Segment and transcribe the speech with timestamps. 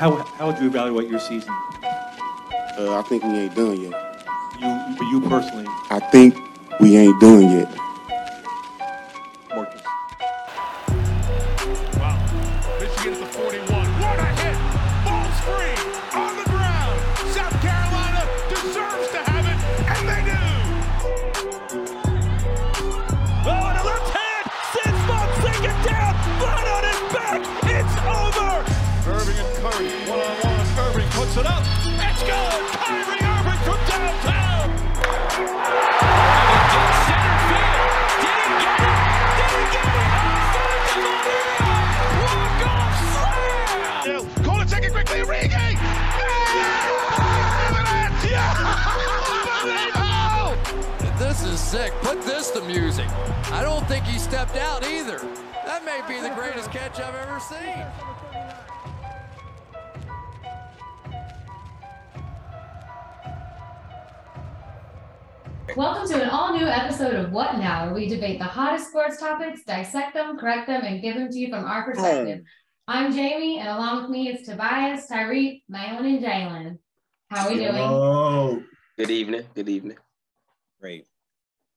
[0.00, 1.52] how how would you evaluate your season?
[2.78, 3.92] Uh, I think we ain't done yet.
[4.58, 6.38] You, for you personally, I think
[6.80, 7.68] we ain't done yet.
[51.70, 51.92] Sick.
[52.02, 53.06] Put this to music.
[53.52, 55.18] I don't think he stepped out either.
[55.64, 57.86] That may be the greatest catch I've ever seen.
[65.76, 69.20] Welcome to an all new episode of What Now, where we debate the hottest sports
[69.20, 72.42] topics, dissect them, correct them, and give them to you from our perspective.
[72.88, 76.78] I'm Jamie, and along with me is Tobias, Tyreek, Malin, and Jalen.
[77.28, 77.76] How are we doing?
[77.76, 78.60] Oh,
[78.98, 79.44] Good evening.
[79.54, 79.98] Good evening.
[80.80, 81.06] great.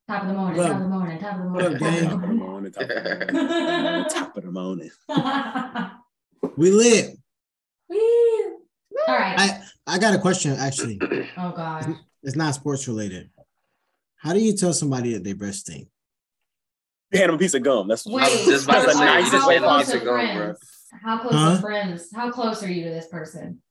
[0.07, 1.79] Top of the morning, What top of the morning, top of the What up, morning.
[1.79, 2.03] gang?
[2.09, 2.71] top of the morning.
[2.73, 4.91] Top of the morning, top of the morning.
[6.57, 7.17] We lit.
[7.89, 7.97] Woo.
[9.07, 9.39] All right.
[9.39, 10.99] I I got a question actually.
[11.37, 11.95] oh God.
[12.21, 13.29] It's not sports related.
[14.17, 15.87] How do you tell somebody that they breast stink?
[17.11, 17.87] You hand them a piece of gum.
[17.87, 18.23] That's Wait.
[18.23, 20.55] I was just about to That's say, the nicest how way went to close go,
[21.01, 21.39] How close Huh?
[21.39, 22.07] are friends?
[22.13, 23.61] How close are you to this person?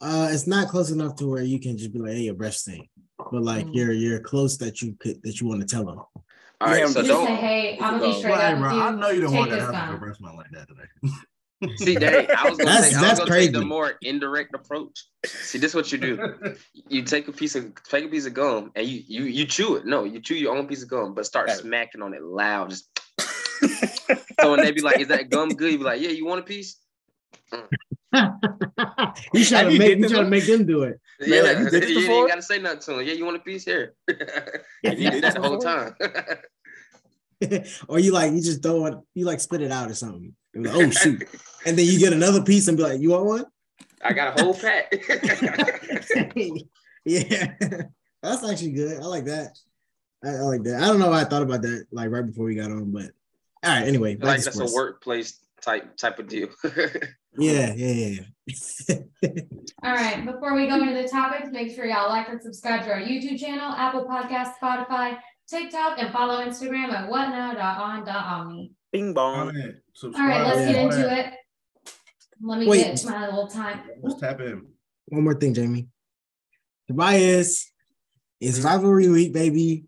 [0.00, 2.60] Uh, it's not close enough to where you can just be like, "Hey, your breast
[2.60, 3.74] stink," but like Mm.
[3.74, 5.98] you're you're close that you could that you want to tell them.
[5.98, 8.80] All right, Yeah, so Just don't say, hey, I'm gonna be straight Right, up bro.
[8.80, 9.94] I know you don't want this that happen gun.
[9.94, 11.76] to breast man like that today.
[11.76, 12.30] see that.
[12.38, 15.06] I was gonna That's- take, I was gonna take the more indirect approach.
[15.26, 16.54] See, this is what you do.
[16.88, 19.76] You take a piece of take a piece of gum and you you you chew
[19.76, 19.86] it.
[19.86, 21.54] No, you chew your own piece of gum, but start Yeah.
[21.56, 22.70] smacking on it loud.
[22.70, 22.88] Just
[24.40, 26.40] so when they be like, "Is that gum good?" You be like, "Yeah, you want
[26.40, 26.76] a piece?"
[29.32, 31.46] you try Have to you make you this try to make them do it, Yeah,
[31.46, 33.06] have you you ain't gotta say nothing to them.
[33.06, 33.94] Yeah, you want a piece here?
[34.84, 35.94] Have you you did did that this the whole time.
[37.88, 40.34] or you like you just throw it, you like spit it out or something.
[40.54, 41.22] Like, oh shoot,
[41.64, 43.44] and then you get another piece and be like, "You want one?"
[44.02, 44.92] I got a whole pack.
[47.04, 47.52] yeah,
[48.22, 49.00] that's actually good.
[49.00, 49.56] I like that.
[50.24, 50.82] I, I like that.
[50.82, 53.12] I don't know why I thought about that like right before we got on, but
[53.62, 53.86] all right.
[53.86, 54.72] Anyway, like that's sports.
[54.72, 56.48] a workplace type type of deal.
[57.38, 58.96] Yeah, yeah, yeah, yeah.
[59.82, 60.26] All right.
[60.26, 63.38] Before we go into the topics, make sure y'all like and subscribe to our YouTube
[63.38, 65.18] channel, Apple Podcast, Spotify,
[65.48, 68.72] TikTok, and follow Instagram at whatnow.on.omni.
[68.92, 69.54] Bing All bong.
[69.54, 70.28] right, All subscribe.
[70.28, 71.34] right, let's get into it.
[72.42, 72.84] Let me Wait.
[72.84, 73.80] get my little time.
[74.02, 74.66] Let's tap in.
[75.06, 75.88] One more thing, Jamie.
[76.88, 77.70] Tobias,
[78.40, 79.84] it's rivalry week, baby.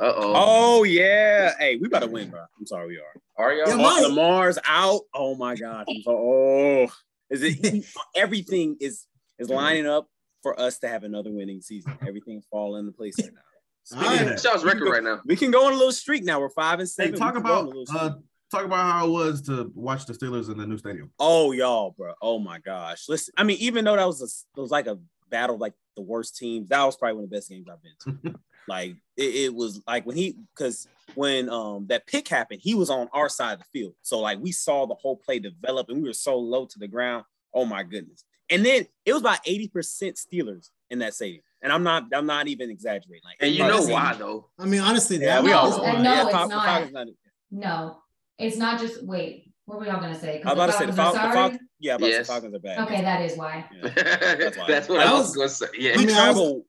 [0.00, 0.32] Uh oh.
[0.80, 1.54] Oh yeah.
[1.58, 2.40] Hey, we better win, bro.
[2.58, 3.14] I'm sorry, we are.
[3.38, 3.68] Are y'all?
[3.68, 4.02] Yeah, Mike.
[4.02, 5.02] Lamar's out.
[5.14, 5.86] Oh my god.
[6.06, 6.88] Oh,
[7.30, 7.84] is it?
[8.16, 9.06] everything is
[9.38, 10.08] is lining up
[10.42, 11.96] for us to have another winning season.
[12.06, 13.40] Everything's falling into place right now.
[13.84, 14.28] Speaking All of right.
[14.30, 15.20] that, Shaw's record right now.
[15.24, 16.40] We can go on a little streak now.
[16.40, 17.12] We're five and hey, seven.
[17.12, 18.14] We talk can go on a about uh,
[18.50, 21.10] talk about how it was to watch the Steelers in the new stadium.
[21.18, 22.14] Oh, y'all, bro.
[22.20, 23.04] Oh my gosh.
[23.08, 24.98] Listen, I mean, even though that was a, it was like a
[25.30, 26.68] battle, of, like the worst teams.
[26.68, 28.38] That was probably one of the best games I've been to.
[28.68, 32.90] like it, it was like when he because when um that pick happened, he was
[32.90, 33.94] on our side of the field.
[34.02, 36.88] So like we saw the whole play develop, and we were so low to the
[36.88, 37.24] ground.
[37.54, 38.24] Oh my goodness.
[38.50, 42.26] And then it was about eighty percent Steelers in that stadium, and I'm not I'm
[42.26, 43.22] not even exaggerating.
[43.24, 44.48] Like, And you know why though?
[44.58, 45.82] I mean, honestly, Yeah, that we all.
[45.84, 46.64] and no, yeah, it's Fal- not.
[46.66, 47.06] Falcons not-
[47.50, 47.98] No,
[48.38, 49.44] it's not just wait.
[49.66, 50.38] What were y'all gonna say?
[50.40, 51.32] 'Cause I was about to say the Falcons are Falcons.
[51.34, 51.50] The sorry?
[51.50, 52.26] Falcons yeah, but Yes.
[52.26, 52.78] the Falcons are bad.
[52.86, 53.68] Okay, that is why.
[53.70, 53.88] Yeah.
[54.66, 54.96] That's, why.
[54.96, 55.66] what I I was- was gonna say.
[55.78, 55.92] Yeah.
[55.92, 56.62] I We mean, I was-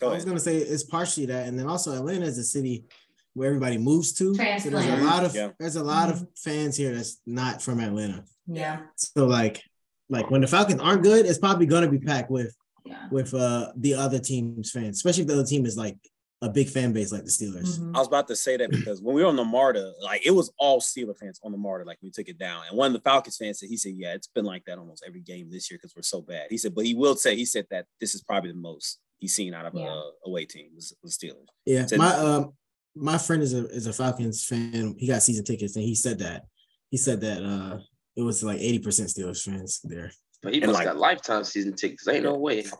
[0.00, 2.86] Go I was gonna say it's partially that, and then also Atlanta is a city
[3.34, 4.34] where everybody moves to.
[4.34, 5.50] So there's a lot of Yeah.
[5.58, 8.24] there's a lot of fans here that's not from Atlanta.
[8.46, 9.62] Yeah, So like
[10.08, 12.54] like when the Falcons aren't good, it's probably gonna be packed with
[12.84, 13.08] yeah.
[13.10, 15.96] with uh the other team's fans, especially if the other team is like
[16.42, 17.78] a big fan base like the Steelers.
[17.78, 17.96] Mhm.
[17.96, 20.30] I was about to say that because when we were on the MARTA, like it
[20.32, 22.64] was all Steeler fans on the MARTA, like we took it down.
[22.68, 25.02] And one of the Falcons fans said, he said, Yeah, it's been like that almost
[25.06, 26.48] every game this year because we're so bad.
[26.50, 29.34] He said, but he will say, he said that this is probably the most he's
[29.34, 29.86] seen out of Yeah.
[29.88, 31.46] a away team was, was Steelers.
[31.64, 32.52] Yeah, Said- my um
[32.96, 34.94] my friend is a is a Falcons fan.
[34.98, 36.44] He got season tickets, and he said that
[36.90, 37.78] he said that uh
[38.16, 40.12] it was like eighty percent Steelers fans there.
[40.42, 42.06] But he And must like- got lifetime season tickets.
[42.06, 42.64] Ain't no way.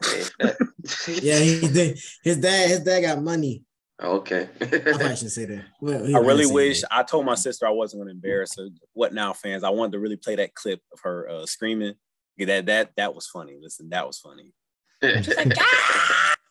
[1.09, 1.99] Yeah, he did.
[2.23, 3.63] His dad his dad got money.
[4.03, 4.49] okay.
[4.61, 5.65] I probably shouldn't say that.
[5.81, 6.95] Well, I really wish that.
[6.95, 8.69] I told my sister I wasn't going to embarrass her.
[8.93, 9.65] What now, fans?
[9.65, 11.95] I wanted to really play that clip of her uh, screaming
[12.37, 13.57] Yeah, that that that was funny.
[13.61, 14.53] Listen, that was funny.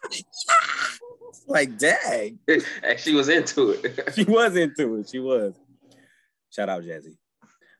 [0.03, 0.25] Like,
[1.77, 2.39] dang.
[2.83, 4.11] and she was into it.
[4.15, 5.09] She was into it.
[5.09, 5.53] She was.
[6.49, 7.17] Shout out Jazzy.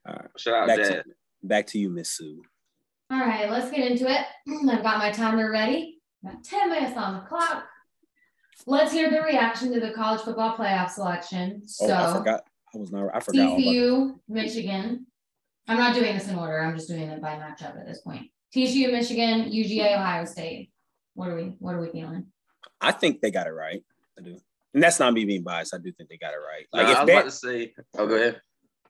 [0.08, 0.30] All right.
[0.38, 0.90] Shout out Back Dad.
[0.90, 1.04] to,
[1.44, 2.42] back to you, Miss Sue.
[3.12, 4.26] All right, let's get into it.
[4.70, 6.00] I've got my timer ready.
[6.26, 7.66] Got 10 minutes on the clock.
[8.66, 11.64] Let's hear the reaction to the college football playoff selection.
[11.82, 12.44] Oh, I forgot.
[12.74, 13.10] I was not.
[13.14, 13.42] I forgot.
[13.48, 15.06] all about- TCU, Michigan.
[15.68, 16.60] I'm not doing this in order.
[16.62, 18.28] I'm just doing it by matchup at this point.
[18.56, 20.72] TCU, Michigan, UGA, Ohio State.
[21.14, 21.54] What are we?
[21.60, 22.28] What are we feeling?
[22.84, 23.84] I think they got it right.
[24.18, 24.38] I do,
[24.74, 25.74] and that's not me being biased.
[25.74, 26.68] I do think they got it right.
[26.72, 28.42] Like Nah, if I was Bam- about to say, oh, go ahead.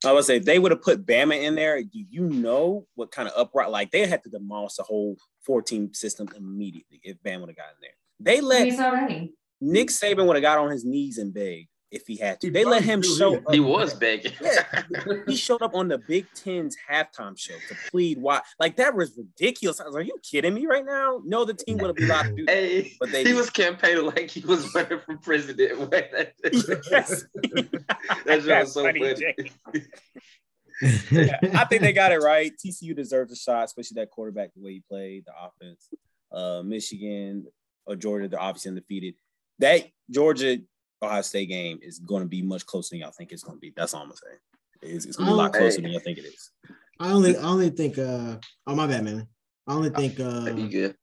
[0.06, 3.12] I would say if they would have put Bama in there, do you know what
[3.12, 3.70] kind of upright?
[3.70, 7.76] Like they had to demolish the whole 14 system immediately if Bama would have gotten
[7.82, 7.92] there.
[8.20, 9.34] They let He's already.
[9.62, 12.48] Nick Saban would have got on his knees and begged if he had to.
[12.48, 13.46] He They let him show is.
[13.46, 13.54] up.
[13.54, 14.34] He was begging.
[14.42, 14.84] yeah,
[15.28, 18.42] He showed up on the Big Ten's halftime show to plead why.
[18.60, 19.80] Like that was ridiculous.
[19.80, 22.06] I was like, "Are you kidding me right now?" No, the team would have been
[22.12, 22.54] allowed to do that.
[22.56, 23.36] hey, But they he did.
[23.36, 25.94] was campaigning like he was running for president.
[26.92, 27.26] Yes.
[28.26, 29.16] That's just so funny, funny.
[29.16, 29.84] Jay.
[31.54, 32.52] I think they got it right.
[32.54, 35.90] TCU deserves a shot, especially that quarterback, the way he played, the offense.
[36.32, 37.46] Uh, Michigan
[37.86, 39.16] or Georgia, they're obviously undefeated.
[39.60, 40.58] That Georgia
[41.04, 43.62] Ohio State game is going to be much closer than y'all think it's going to
[43.62, 43.74] be.
[43.76, 44.38] That's all I'm gonna say.
[44.82, 45.84] It's, it's going to be a lot closer hey.
[45.84, 46.52] than y'all think it is.
[47.00, 49.28] I only I only think uh oh my bad man.
[49.68, 50.96] I only think uh You good?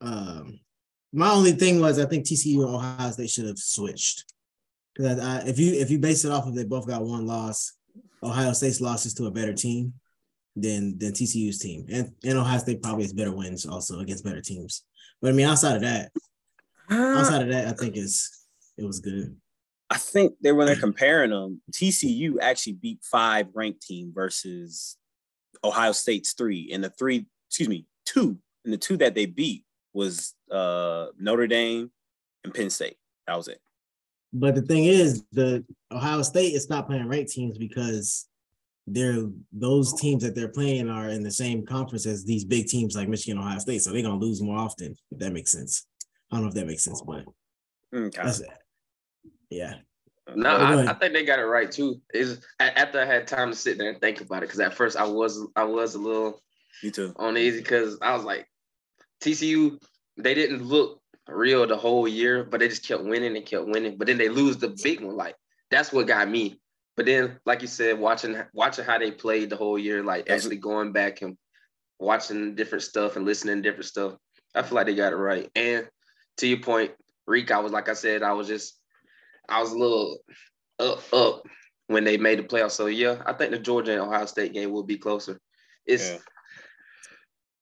[0.00, 0.58] um
[1.12, 4.24] my only thing was I think TCU and Ohio State should have switched.
[4.94, 7.72] Because I, if you if you base it off of they both got one loss,
[8.22, 9.94] Ohio State's losses to a better team
[10.56, 14.40] than than TCU's team, and and Ohio State probably has better wins also against better
[14.40, 14.84] teams.
[15.20, 16.12] But I mean, outside of that,
[16.90, 18.43] outside of that, I think it's
[18.76, 19.36] it was good.
[19.90, 24.96] I think they when they're comparing them, TCU actually beat five ranked team versus
[25.62, 29.64] Ohio State's three, and the three, excuse me, two, and the two that they beat
[29.92, 31.90] was uh Notre Dame
[32.44, 32.96] and Penn State.
[33.26, 33.60] That was it.
[34.32, 38.26] But the thing is, the Ohio State is not playing ranked teams because
[38.86, 42.96] they're those teams that they're playing are in the same conference as these big teams
[42.96, 43.82] like Michigan, Ohio State.
[43.82, 44.96] So they're gonna lose more often.
[45.12, 45.86] If that makes sense.
[46.32, 47.24] I don't know if that makes sense, but
[47.94, 48.22] Okay.
[48.22, 48.42] that's
[49.54, 49.74] yeah.
[50.34, 50.86] No, I.
[50.90, 52.00] I think they got it right too.
[52.12, 54.96] Is after I had time to sit there and think about it, because at first
[54.96, 56.40] I was I was a little
[56.82, 57.14] Me too.
[57.18, 58.46] uneasy because I was like,
[59.20, 59.78] TCU,
[60.16, 63.96] they didn't look real the whole year, but they just kept winning and kept winning.
[63.98, 65.16] But then they lose the big one.
[65.16, 65.36] Like
[65.70, 66.58] that's what got me.
[66.96, 70.42] But then, like you said, watching watching how they played the whole year, like That's-
[70.44, 71.36] actually going back and
[71.98, 74.14] watching different stuff and listening to different stuff,
[74.54, 75.50] I feel like they got it right.
[75.54, 75.86] And
[76.38, 76.92] to your point,
[77.26, 78.78] Reek, I was like I said, I was just
[79.48, 80.18] I was a little
[80.78, 81.42] up up
[81.88, 82.72] when they made the playoffs.
[82.72, 85.40] So yeah, I think the Georgia and Ohio State game will be closer.
[85.86, 86.18] It's Yeah.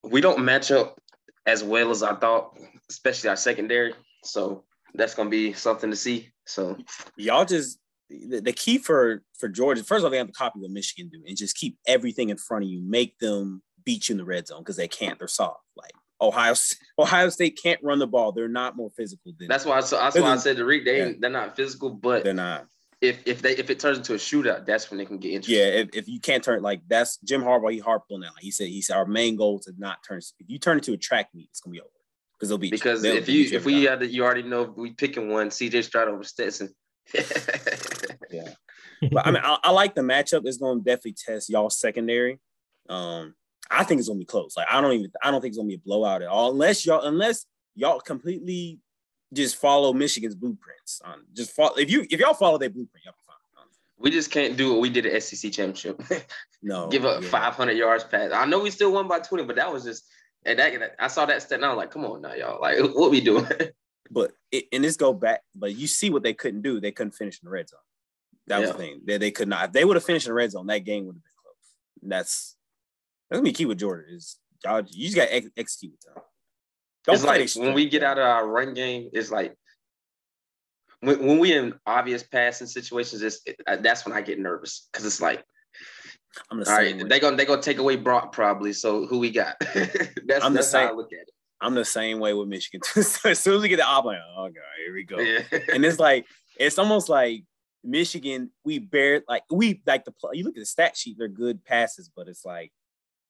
[0.04, 1.00] we don't match up
[1.46, 2.56] as well as I thought,
[2.90, 3.94] especially our secondary.
[4.24, 4.64] So
[4.94, 6.30] that's gonna be something to see.
[6.46, 6.76] So
[7.16, 9.82] Y'all just the, the key for for Georgia.
[9.82, 12.36] First of all, they have to copy what Michigan do and just keep everything in
[12.36, 12.80] front of you.
[12.82, 15.18] Make them beat you in the red zone because they can't.
[15.18, 15.60] They're soft.
[15.76, 16.54] Like Ohio
[16.98, 18.32] Ohio State can't run the ball.
[18.32, 19.80] They're not more physical than that's why.
[19.80, 21.12] So that's why I said to Reek, they Yeah.
[21.18, 22.66] they're not physical, but they're not.
[23.00, 25.58] if if they if it turns into a shootout, that's when they can get interesting.
[25.58, 28.32] Yeah, if, if you can't turn like that's Jim Harbaugh, he harped on that.
[28.34, 30.18] Like he said, he said our main goal is to not turn.
[30.18, 31.90] If you turn it to a track meet, it's gonna be over
[32.38, 33.02] because they'll beat Because.
[33.02, 36.22] They'll if you if we had you already know we picking one, CJ Stroud over
[36.22, 36.74] Stetson.
[38.30, 38.48] Yeah,
[39.12, 40.42] but I mean, I, I like the matchup.
[40.44, 42.38] It's going to definitely test y'all secondary.
[42.88, 43.34] Um,
[43.72, 44.56] I think it's going to be close.
[44.56, 46.50] Like I don't even, I don't think it's going to be a blowout at all,
[46.52, 48.78] unless y'all, unless y'all completely
[49.32, 51.00] just follow Michigan's blueprints.
[51.04, 53.36] Um, just follow if you if y'all follow their blueprint, y'all be fine.
[53.98, 56.02] We just can't do what we did at SEC championship.
[56.62, 57.28] no, Give up yeah.
[57.28, 58.32] 500 yards pass.
[58.34, 60.04] I know we still won by 20, but that was just
[60.44, 62.60] and that I saw that stat and I was like, come on now, y'all.
[62.60, 63.46] Like, what we doing?
[64.10, 66.80] But it, and this go back, but you see what they couldn't do.
[66.80, 67.80] They couldn't finish in the red zone.
[68.46, 69.00] That was the thing.
[69.06, 69.68] They, they could not.
[69.68, 72.10] If they would have finished in the red zone, that game would have been close.
[72.10, 72.56] That's
[73.32, 74.14] that's gonna be key with Jordan.
[74.14, 76.22] Is y'all you just got to ex- execute with them.
[77.04, 77.24] Don't it's
[77.56, 79.56] like when we get out of our run game, it's like
[81.00, 85.06] when, when we in obvious passing situations, it's it, that's when I get nervous because
[85.06, 85.42] it's like,
[86.50, 86.98] I'm the all same.
[86.98, 88.74] right, they gonna they gonna take away Brock probably.
[88.74, 89.56] So who we got?
[89.60, 90.96] that's I'm the that's how I same.
[90.96, 91.26] look at
[91.62, 92.82] I'm the same way with Michigan.
[93.02, 95.18] so as soon as we get the op, like, oh god, here we go.
[95.18, 95.42] Yeah.
[95.72, 96.26] And it's like
[96.58, 97.44] it's almost like
[97.82, 98.50] Michigan.
[98.62, 101.16] We bear like we like the pl- you look at the stat sheet.
[101.18, 102.72] They're good passes, but it's like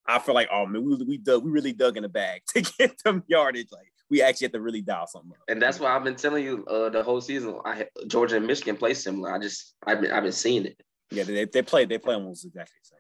[0.07, 2.61] I feel like oh man, we we dug we really dug in the bag to
[2.61, 3.69] get them yardage.
[3.73, 5.39] Like we actually have to really dial something up.
[5.49, 7.59] And that's why I've been telling you uh, the whole season.
[7.65, 9.33] I Georgia and Michigan play similar.
[9.33, 10.81] I just I've been I've been seeing it.
[11.11, 12.99] Yeah, they, they play they play almost exactly the same.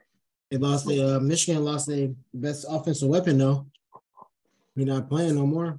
[0.50, 3.66] They lost the uh, Michigan lost their best offensive weapon though.
[4.76, 5.78] He not playing no more.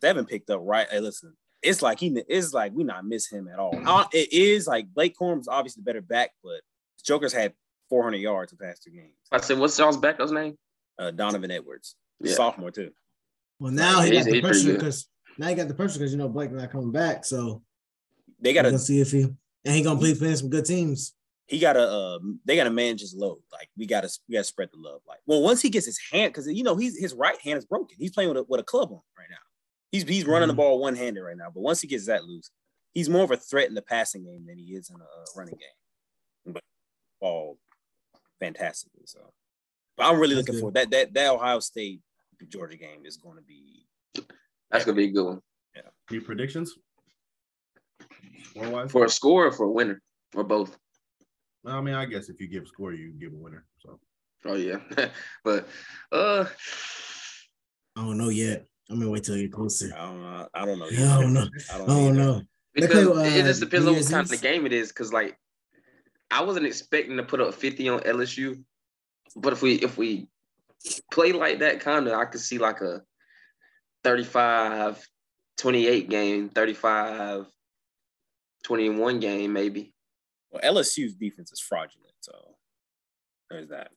[0.00, 0.88] Devin picked up right.
[0.90, 3.78] Hey, listen, it's like he it's like we not miss him at all.
[3.84, 6.60] Uh, it is like Blake Corum's obviously the better back, but
[7.04, 7.54] Joker's had
[7.88, 9.14] 400 yards the past two games.
[9.32, 10.56] I said, what's y'all's backups name?
[10.98, 12.34] Uh, Donovan Edwards, Yeah.
[12.34, 12.90] sophomore too.
[13.60, 16.12] Well, now he He's- got the he's pressure because now he got the pressure because
[16.12, 17.24] you know Blake not coming back.
[17.24, 17.62] So
[18.40, 21.14] They got gonna see if he and he gonna play playing some good teams.
[21.46, 23.38] he got to uh, they got to manage his load.
[23.52, 25.00] Like we got to we got to spread the love.
[25.08, 27.64] Like well, once he gets his hand, because you know he's his right hand is
[27.64, 27.96] broken.
[27.98, 29.36] He's playing with a, with a club on right now.
[29.92, 30.58] He's he's running the Mhm.
[30.58, 31.50] ball one handed right now.
[31.52, 32.50] But once he gets that loose,
[32.94, 35.24] he's more of a threat in the passing game than he is in a uh,
[35.36, 36.52] running game.
[36.54, 36.62] But
[37.20, 37.58] all
[38.40, 39.20] fantastically so.
[39.96, 40.66] But I'm really That's looking good.
[40.68, 42.00] for that that that Ohio State
[42.48, 43.86] Georgia game is going to be.
[44.70, 45.40] That's gonna be a good one
[46.10, 46.74] Any predictions?
[48.54, 50.02] Score for a score or for a winner
[50.34, 50.76] or both.
[51.64, 53.64] Well, I mean, I guess if you give a score, you give a winner.
[53.78, 53.98] So
[54.44, 54.78] Oh yeah,
[55.44, 55.68] but
[56.12, 56.44] uh,
[57.96, 58.66] I don't know yet.
[58.90, 59.92] I'm gonna wait till you're closer.
[59.96, 60.48] I don't know.
[60.54, 60.86] I don't know.
[60.86, 61.48] I don't know.
[61.70, 62.42] I I don't, don't know.
[62.74, 64.40] Because play, it uh, just depends on what kind of Eve?
[64.40, 64.88] game it is.
[64.88, 65.36] Because like,
[66.30, 68.62] I wasn't expecting to put up 50 on LSU,
[69.36, 70.28] but if we if we
[71.12, 73.02] play like that, kind of, I could see like a
[74.04, 75.06] 35
[75.56, 77.46] 28 game, 35
[78.64, 79.92] 21 game, maybe.
[80.50, 82.32] Well, LSU's defense is fraudulent, so
[83.50, 83.90] there's that.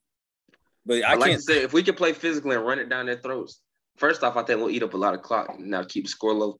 [0.86, 1.44] But I I like can't.
[1.44, 3.62] say, if we can play physically and run it down their throats,
[3.98, 6.10] first off, I think we'll eat up a lot of clock and now keep the
[6.10, 6.60] score low.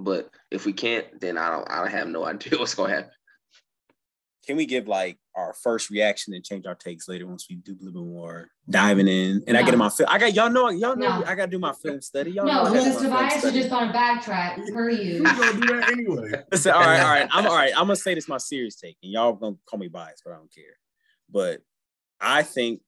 [0.00, 1.70] But if we can't, then I don't.
[1.70, 3.10] I have no idea what's gonna happen.
[4.48, 7.72] Can we give like our first reaction and change our takes later once we do
[7.72, 9.44] a little bit more diving in?
[9.46, 10.08] And I get in my film.
[10.10, 11.24] I got y'all know y'all know No.
[11.26, 12.30] I gotta do my film study.
[12.30, 15.18] Y'all No, know I gotta because Tobias is just on a backtrack per you.
[15.18, 16.42] who's gonna do that anyway?
[16.50, 17.28] Listen, all right, all right.
[17.30, 17.72] I'm all right.
[17.76, 20.36] I'm gonna say this my serious take, and y'all gonna call me biased, but I
[20.36, 20.64] don't care.
[21.30, 21.60] But
[22.18, 22.80] I think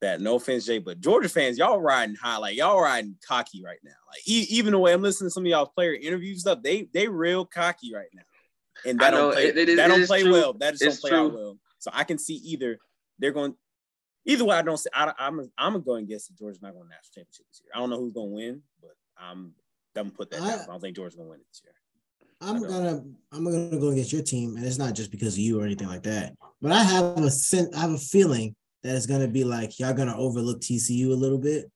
[0.00, 3.80] that no offense, Jay, but Georgia fans, y'all riding high, like y'all riding cocky right
[3.84, 3.90] now.
[4.10, 6.88] Like e- even the way I'm listening to some of y'all player interview stuff, they
[6.94, 8.22] they real cocky right now,
[8.86, 10.32] and that don't play, it- it is- that don't play true.
[10.32, 10.52] well.
[10.54, 11.58] That just It's don't play out well.
[11.78, 12.78] So I can see either
[13.18, 13.54] they're going.
[14.24, 14.90] Either way, I don't see.
[14.94, 17.62] I, I'm I'm gonna go and guess that Georgia's not going to national championship this
[17.64, 17.70] year.
[17.74, 19.54] I don't know who's gonna win, but I'm
[19.96, 20.48] I'm gonna put that down.
[20.50, 21.72] I- I don't think Georgia's gonna win it this year.
[22.40, 25.60] I'm gonna I'm gonna go against your team, and it's not just because of you
[25.60, 26.34] or anything like that.
[26.60, 29.92] But I have a sen- I have a feeling that it's gonna be like y'all
[29.94, 31.70] gonna overlook TCU a little bit.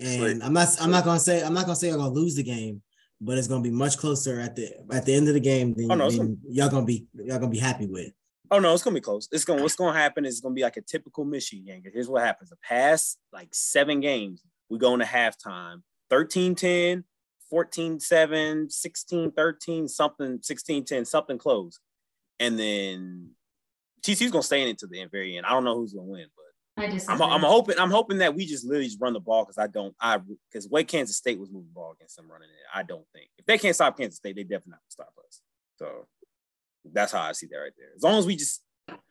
[0.00, 2.42] And I'm not I'm not gonna say I'm not gonna say y'all gonna lose the
[2.44, 2.80] game,
[3.20, 5.90] but it's gonna be much closer at the at the end of the game than,
[5.90, 8.12] Oh, no, than y'all gonna be y'all gonna be happy with.
[8.50, 9.28] Oh no, it's gonna be close.
[9.32, 12.22] It's gonna what's gonna happen is it's gonna be like a typical Michigan Here's what
[12.22, 17.04] happens: the past like seven games, we go into halftime 13-10,
[17.52, 21.80] 14-7, 16-13, something, 16-10, something close.
[22.40, 23.30] And then
[24.02, 25.44] TCU's gonna stay in it to the end, very end.
[25.44, 26.44] I don't know who's gonna win, but
[26.78, 29.44] I just I'm, I'm hoping I'm hoping that we just literally just run the ball
[29.44, 30.18] because I don't I
[30.50, 32.66] because way Kansas State was moving the ball against them running it.
[32.72, 35.40] I don't think if they can't stop Kansas State, they definitely not stop us.
[35.76, 36.06] So
[36.92, 37.88] that's how I see that right there.
[37.96, 38.62] As long as we just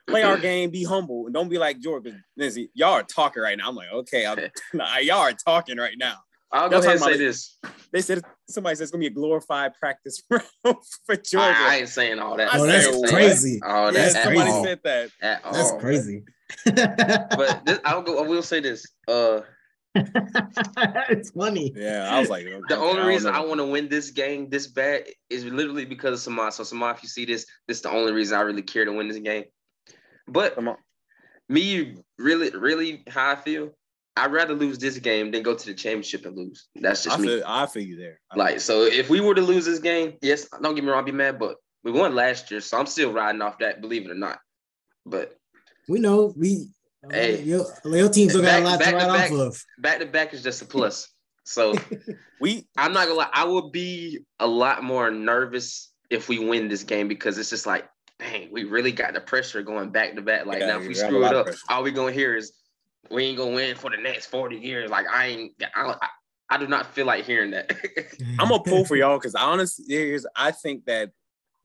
[0.08, 2.14] play our game, be humble, and don't be like Georgia.
[2.36, 3.70] Listen, y'all are talking right now.
[3.70, 4.40] I'm like, okay, I'm,
[4.74, 6.16] nah, y'all are talking right now.
[6.52, 7.58] I'll go ahead and say about- this.
[7.94, 10.44] They said somebody said it's gonna be a glorified practice round
[11.06, 11.56] for Georgia.
[11.58, 12.50] I, I ain't saying all that.
[12.54, 13.60] Oh, that's I ain't saying crazy.
[13.66, 14.64] All yeah, that That's at somebody all.
[14.64, 15.10] said that.
[15.22, 15.54] At all.
[15.54, 16.24] That's crazy.
[16.66, 18.24] But this, I'll go.
[18.24, 18.86] I will say this.
[19.08, 19.42] Uh,
[19.96, 21.74] it's funny.
[21.76, 23.40] Yeah, I was like, okay, the only don't reason know.
[23.40, 26.54] I want to win this game this bad is literally because of Samad.
[26.54, 28.92] So Samad, if you see this, this is the only reason I really care to
[28.94, 29.46] win this game.
[30.28, 30.78] But Come on.
[31.50, 33.72] me, really, really, how I feel,
[34.18, 36.68] I'd rather lose this game than go to the championship and lose.
[36.76, 37.28] That's just I me.
[37.28, 38.20] feel, I feel you there.
[38.32, 41.00] I Like, so if we were to lose this game, yes, don't get me wrong,
[41.00, 44.06] I'd be mad, but we won last year, so I'm still riding off that, believe
[44.06, 44.40] it or not.
[45.06, 45.38] But
[45.88, 46.68] We know we
[47.10, 47.42] Hey.
[47.44, 49.32] your, your team still got a lot back to to ride back.
[49.32, 49.64] off of.
[49.78, 51.08] back to back is just a plus.
[51.46, 51.74] So
[52.42, 56.68] we I'm not gonna lie, I would be a lot more nervous if we win
[56.68, 57.88] this game because it's just like,
[58.20, 60.46] dang, we really got the pressure going back to back.
[60.46, 61.60] Like Yeah, now, if we you have a screw it up, pressure.
[61.70, 62.52] all we gonna hear is
[63.12, 64.90] we ain't gonna win for the next 40 years.
[64.90, 66.08] Like I ain't, I, I,
[66.50, 67.72] I do not feel like hearing that.
[68.40, 71.12] I'm gonna pull for y'all because honestly, I think that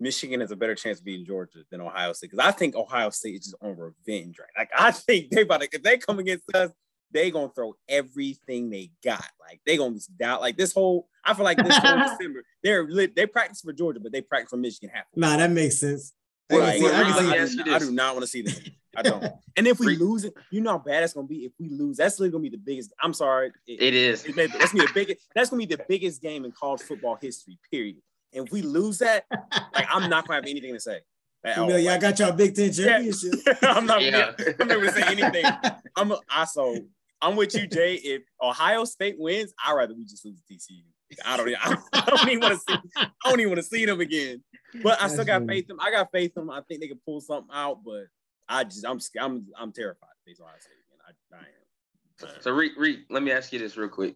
[0.00, 3.11] Michigan has a better chance of beating Georgia than Ohio State because I think Ohio
[3.11, 4.49] State is just on revenge, right?
[4.58, 6.70] Like I think they about to if they come against us,
[7.12, 9.25] they gonna throw everything they got.
[9.40, 11.08] Like they gonna just doubt like this whole.
[11.25, 13.14] I feel like this whole December they're lit.
[13.14, 15.04] They practice for Georgia, but they practice for Michigan half.
[15.14, 16.12] Nah, that makes sense.
[16.50, 18.14] I Well, can see- well, I can let see- me I, do, I do not
[18.14, 18.54] want to see them.
[18.96, 19.25] I don't.
[19.54, 21.44] And if we Re- lose it, you know how bad it's gonna be.
[21.44, 22.94] If we lose, that's literally gonna be the biggest.
[23.02, 23.52] I'm sorry.
[23.66, 24.25] It- it is.
[24.25, 25.26] it may- that's gonna be the biggest.
[25.34, 27.58] That's gonna be the biggest game in college football history.
[27.70, 27.96] Period.
[28.32, 29.26] And if we lose that,
[29.75, 31.00] like I'm not gonna have anything to say.
[31.44, 33.34] Oh, Yo, y'all got y'all Big Ten championship.
[33.62, 34.02] I'm not.
[34.02, 34.32] Yeah.
[34.58, 35.44] I'm not gonna say anything.
[35.96, 36.12] I'm.
[36.30, 36.78] I so.
[37.20, 37.94] I'm with you, Jay.
[37.96, 40.82] If Ohio State wins, I'd rather we just lose to TCU.
[41.26, 41.49] I don't.
[41.49, 42.78] I don't, I don't even want to see.
[42.96, 44.42] I don't even want to see them again.
[44.82, 45.80] But I still got faith in them.
[45.80, 46.50] I got faith in them.
[46.50, 47.80] I think they can pull something out.
[47.84, 48.04] But
[48.49, 48.84] I just.
[48.87, 49.00] I'm.
[49.00, 49.46] sc- I'm.
[49.58, 50.08] I'm terrified.
[50.25, 51.16] to face Ohio State again.
[51.32, 52.40] I, I am.
[52.42, 54.14] So Reek, Reek, let me ask you this real quick.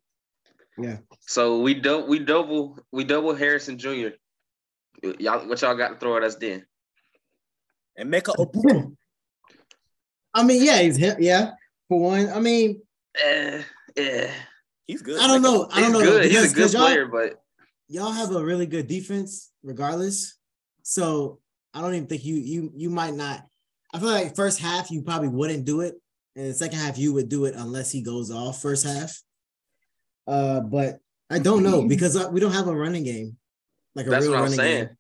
[0.79, 0.99] Yeah.
[1.21, 4.09] So we don't we double we double Harrison Jr.
[5.19, 6.65] Y'all what y'all got to throw at us then?
[7.97, 8.95] And Mecca Egbuka.
[10.35, 11.17] I mean, yeah, he's him.
[11.19, 11.53] Yeah,
[11.89, 12.29] for one.
[12.31, 12.83] I mean,
[13.25, 13.63] Eh,
[13.97, 14.31] eh.
[14.87, 15.19] He's good.
[15.19, 15.69] I don't Mecca know.
[15.73, 16.01] I don't know.
[16.03, 16.25] good.
[16.27, 17.43] He's a good because y'all- player, but
[17.89, 20.37] y'all have a really good defense regardless.
[20.83, 21.41] So
[21.75, 23.45] I don't even think you you you might not.
[23.95, 25.95] I feel like first half you probably wouldn't do it,
[26.35, 29.21] and the second half you would do it unless he goes off first half.
[30.27, 30.99] Uh, but
[31.31, 33.37] I don't know because uh, we don't have a running game,
[33.95, 34.87] like a that's real what I'm running saying.
[34.87, 34.97] game.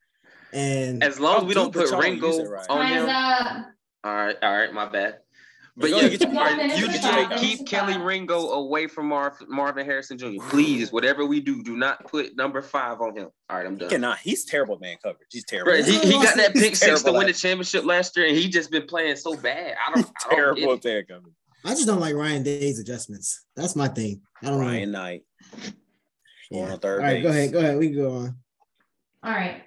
[0.52, 2.66] And As long as we don't put y'all Ringo right.
[2.70, 3.08] on him.
[4.04, 5.18] All right, all right, my bad.
[5.78, 8.02] But yeah, ahead, get your- all right, finish you your keep, keep Kelee.
[8.02, 10.28] Ringo away from Marv, Marvin Harrison Jr.
[10.48, 13.28] Please, whatever we do, do not put number five on him.
[13.50, 13.90] All right, I'm He done.
[13.90, 14.18] cannot.
[14.20, 15.28] He's terrible man coverage.
[15.30, 15.72] He's terrible.
[15.72, 18.34] Bro, he, he got that He's pick six to win the championship last year, and
[18.36, 19.76] he just been playing so bad.
[19.86, 21.34] I don't, I don't terrible get man coverage.
[21.64, 23.44] I just don't like Ryan Day's adjustments.
[23.54, 24.22] That's my thing.
[24.42, 24.98] I don't like Ryan know.
[25.02, 25.22] Knight.
[26.50, 26.60] Yeah.
[26.62, 27.52] on All third right, go ahead.
[27.52, 27.76] Go ahead.
[27.76, 28.36] We can go on.
[29.24, 29.62] All right.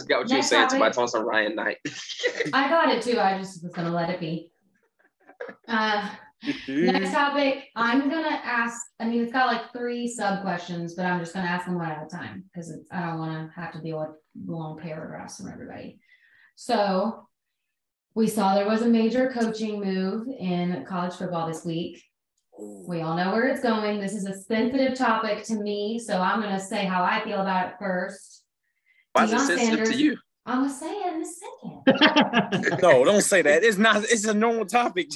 [0.00, 0.68] I got what you were Next saying.
[0.70, 0.96] Somebody topic.
[0.96, 1.76] told some Ryan Knight.
[2.52, 3.20] I got it too.
[3.20, 4.50] I just was gonna let it be.
[5.66, 6.08] Uh,
[6.68, 11.20] next topic, I'm gonna ask, I mean, it's got like three sub questions, but I'm
[11.20, 13.98] just gonna ask them one at a time because I don't wanna have to deal
[13.98, 14.10] with
[14.46, 15.98] long paragraphs from everybody.
[16.56, 17.26] So
[18.14, 22.02] we saw there was a major coaching move in college football this week.
[22.58, 24.00] We all know where it's going.
[24.00, 27.68] This is a sensitive topic to me, so I'm gonna say how I feel about
[27.68, 28.44] it first.
[29.12, 30.16] Why is it sensitive Sanders- to you?
[30.46, 32.78] I'm gonna say it in a second.
[32.82, 33.62] No, don't say that.
[33.62, 34.02] It's not.
[34.04, 35.10] It's a normal topic.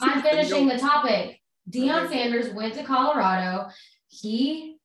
[0.00, 1.40] I'm finishing the topic.
[1.70, 3.68] Deion Sanders went to Colorado.
[4.08, 4.76] He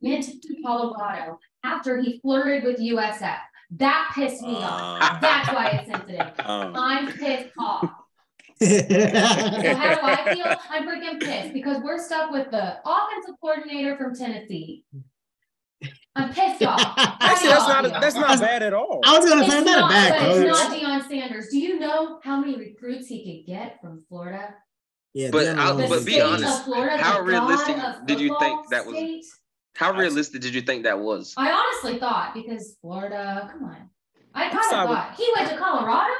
[0.00, 3.38] went to Colorado after he flirted with USF.
[3.76, 5.00] That pissed me off.
[5.02, 6.32] Uh, That's why it's sensitive.
[6.44, 7.90] um, I'm pissed off.
[8.62, 10.54] So how do I feel?
[10.68, 14.84] I'm freaking pissed because we're stuck with the offensive coordinator from Tennessee.
[16.22, 16.80] I'm pissed off.
[17.20, 18.00] Actually, that's y'all not.
[18.00, 19.00] That's not bad at all.
[19.04, 21.48] I was gonna It's say not a bad but it's not Deion Sanders.
[21.50, 24.54] Do you know how many recruits he could get from Florida?
[25.14, 26.32] Yeah, But I'll- but is be state good.
[26.32, 28.94] honest, of Florida, the how god realistic of did you think that was?
[28.96, 29.24] state.
[29.74, 31.34] How realistic did you think that was?
[31.36, 33.90] I honestly thought because Florida, come on.
[34.34, 36.12] I kind of side with- thought he went to Colorado.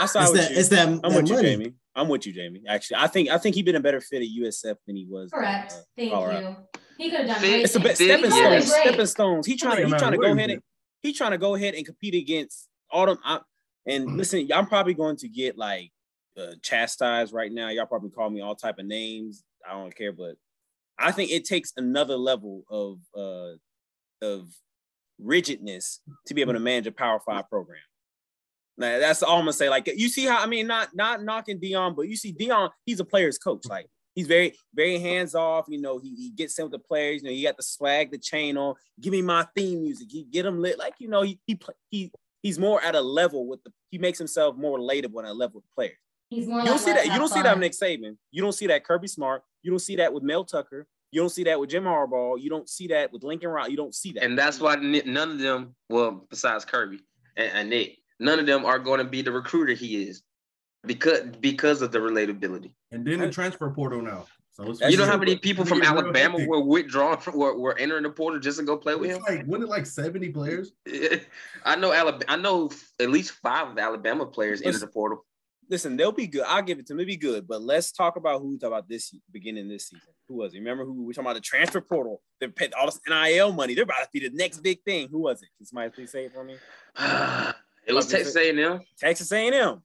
[0.00, 0.50] I saw side It's with that.
[0.52, 0.56] you.
[0.58, 0.88] It's that.
[0.88, 1.40] I'm that with you.
[1.42, 1.74] Jamie.
[1.94, 2.62] I'm with you, Jamie.
[2.68, 5.30] Actually, I think I think he'd been a better fit at USF than he was.
[5.32, 5.72] at, Correct.
[5.72, 6.48] uh, Thank Colorado.
[6.74, 6.80] you.
[6.98, 8.70] He could have done Fit- great It's a bit stepping stones.
[8.70, 8.82] great.
[8.82, 9.46] Stepping stones.
[9.46, 9.86] He trying to.
[9.86, 10.62] He trying to go ahead and
[11.02, 13.18] he trying to go ahead and compete against all them.
[13.24, 13.40] I,
[13.86, 15.92] and listen, I'm probably going to get like
[16.38, 17.68] uh, chastised right now.
[17.68, 19.44] Y'all probably call me all type of names.
[19.68, 20.36] I don't care, but
[20.98, 23.56] I think it takes another level of uh
[24.24, 24.48] of
[25.18, 27.78] rigidness to be able to manage a Power Five program.
[28.78, 29.68] Now, that's all I'm gonna say.
[29.68, 33.00] Like you see how I mean, not not knocking Deion, but you see Deion, he's
[33.00, 33.66] a player's coach.
[33.66, 35.66] Like he's very very hands off.
[35.68, 37.22] You know, he, he gets in with the players.
[37.22, 38.74] You know, he got the swag, the chain on.
[39.00, 40.08] Give me my theme music.
[40.10, 40.78] He get him lit.
[40.78, 43.70] Like you know, he he he he's more at a level with the.
[43.90, 45.96] He makes himself more relatable on a level with players.
[46.28, 47.06] He's more You don't see that.
[47.06, 48.16] You don't see that with Nick Saban.
[48.32, 49.42] You don't see that Kirby Smart.
[49.62, 50.88] You don't see that with Mel Tucker.
[51.12, 52.40] You don't see that with Jim Harbaugh.
[52.40, 53.70] You don't see that with Lincoln Rod.
[53.70, 54.24] You don't see that.
[54.24, 56.98] And that's why none of them, well, besides Kirby
[57.36, 60.22] and, and Nick, none of them are going to be the recruiter he is
[60.84, 62.72] because because of the relatability.
[62.92, 64.26] And then the transfer portal now.
[64.56, 68.10] So you know how many people from Alabama were withdrawn from were, were entering the
[68.10, 69.20] portal just to go play with him?
[69.28, 70.72] Like, wasn't it like 70 players?
[71.64, 72.24] I know Alabama.
[72.26, 75.26] I know at least five of Alabama players entered the portal.
[75.68, 76.44] listen, they'll be good.
[76.46, 76.98] I'll give it to them.
[76.98, 77.46] They'll be good.
[77.46, 80.08] But let's talk about who we talk about this beginning this season.
[80.28, 80.58] Who was it?
[80.60, 82.22] Remember who we were talking about the transfer portal?
[82.40, 83.74] They paid all this NIL money.
[83.74, 85.08] They're about to be the next big thing.
[85.10, 85.48] Who was it?
[85.58, 86.56] Can somebody please say it for me?
[87.86, 88.80] it was Texas A&M.
[88.98, 89.82] Texas A&M,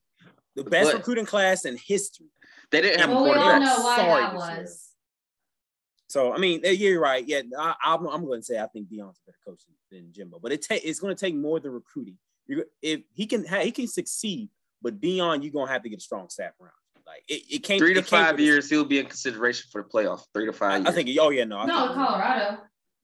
[0.55, 2.27] the best But- recruiting class in history.
[2.71, 3.61] They didn't have a Well, we all quarterback.
[3.61, 4.87] know why Sorry that was.
[6.07, 7.25] So I mean, you're right.
[7.25, 9.61] Yeah, I, I'm, I'm going to say I think Deion's a better coach
[9.91, 12.17] than, than Jimbo, but it ta- it's going to take more than recruiting.
[12.47, 14.49] You're, if he can, ha- he can succeed,
[14.81, 16.71] but Deion, you're going to have to get a strong staff around.
[17.07, 17.79] Like it, it can't.
[17.79, 20.23] Three to five with- years, he'll be in consideration for the playoff.
[20.33, 20.87] Three to five I, years.
[20.87, 21.09] I think.
[21.19, 21.57] Oh yeah, no.
[21.59, 22.57] I No, think, Colorado.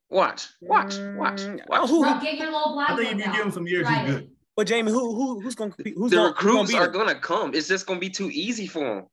[0.10, 1.90] Watch, watch, watch, Mm, watch.
[1.90, 3.84] who- Bro, get your little black I think if book you give him some years,
[3.86, 4.30] Write he's good.
[4.58, 5.94] But Jamie, who who who's going to compete?
[5.96, 7.54] Who's the gonna, who's gonna recruits are gonna come.
[7.54, 9.06] It's just gonna be too easy for them.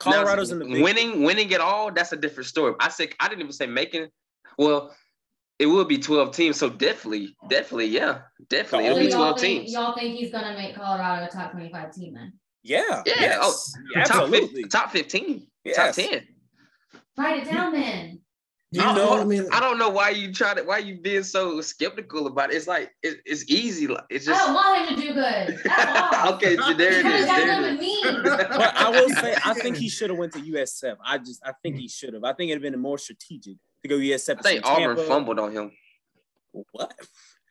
[0.00, 1.92] Colorado's in the big winning, winning it all.
[1.92, 2.74] That's a different story.
[2.80, 4.08] I said I didn't even say making.
[4.56, 4.96] Well,
[5.58, 6.56] it will be 12 teams.
[6.56, 9.72] So definitely, definitely, yeah, definitely, it'll be 12 think, teams.
[9.74, 12.32] y'all think he's gonna make Colorado a top 25 team then?
[12.62, 13.02] Yeah.
[13.04, 13.54] Yeah, oh,
[13.94, 14.08] Yes.
[14.10, 14.62] oh, top, absolutely.
[14.62, 15.46] 15, top 15,
[15.76, 16.26] top 10.
[17.18, 18.20] Write it down then.
[18.74, 20.96] You I, know, don't, I mean, I don't know why you try to why you
[21.00, 22.56] being so skeptical about it.
[22.56, 23.86] It's like it, it's easy.
[23.86, 25.60] like, It's I just don't want him to do good.
[25.64, 26.34] That's all.
[26.34, 26.56] okay.
[26.56, 27.26] There it Because is.
[27.26, 28.22] that's There it it is.
[28.56, 30.96] But I will say, I think he should have went to USF.
[31.04, 32.24] I just, I think he should have.
[32.24, 34.38] I think it'd been more strategic to go USF.
[34.40, 35.04] I think Auburn Tampa.
[35.04, 35.70] fumbled on him.
[36.72, 36.92] What?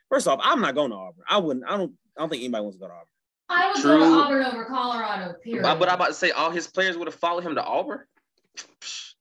[0.10, 1.24] First off, I'm not going to Auburn.
[1.30, 1.66] I wouldn't.
[1.68, 1.94] I don't.
[2.18, 3.08] I don't think anybody wants to go to Auburn.
[3.50, 4.00] I would go True.
[4.00, 5.64] to Auburn over Colorado, period.
[5.64, 8.02] But, but I'm about to say all his players would have followed him to Auburn.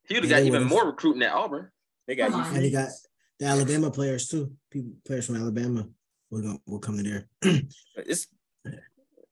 [0.09, 0.69] He would have got even would've.
[0.69, 1.71] more recruiting at Auburn.
[2.07, 2.57] They got Come you.
[2.57, 2.89] and he got
[3.39, 4.53] the Alabama players too.
[4.71, 5.87] People, players from Alabama
[6.31, 7.29] will go, will come to there.
[7.97, 8.27] It's
[8.65, 8.75] But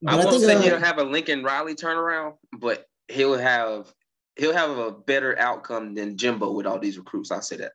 [0.06, 3.92] I won't think, say uh, he'll have a Lincoln Riley turnaround, but he'll have
[4.36, 7.30] he'll have a better outcome than Jimbo with all these recruits.
[7.30, 7.72] I'll say that.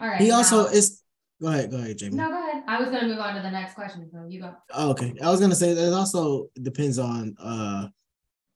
[0.00, 0.20] All right.
[0.20, 1.02] he also now- is.
[1.42, 2.16] Go ahead, go ahead, Jamie.
[2.16, 2.62] No, go ahead.
[2.66, 4.54] I was gonna move on to the next question, so you go.
[4.72, 5.12] Oh, okay.
[5.22, 7.88] I was gonna say that it also depends on uh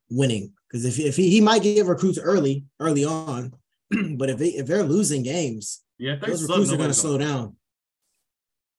[0.09, 3.53] winning because if if he, he might get recruits early early on,
[4.17, 7.57] but if they if they're losing games, Yeah, those suck, recruits are gonna slow down.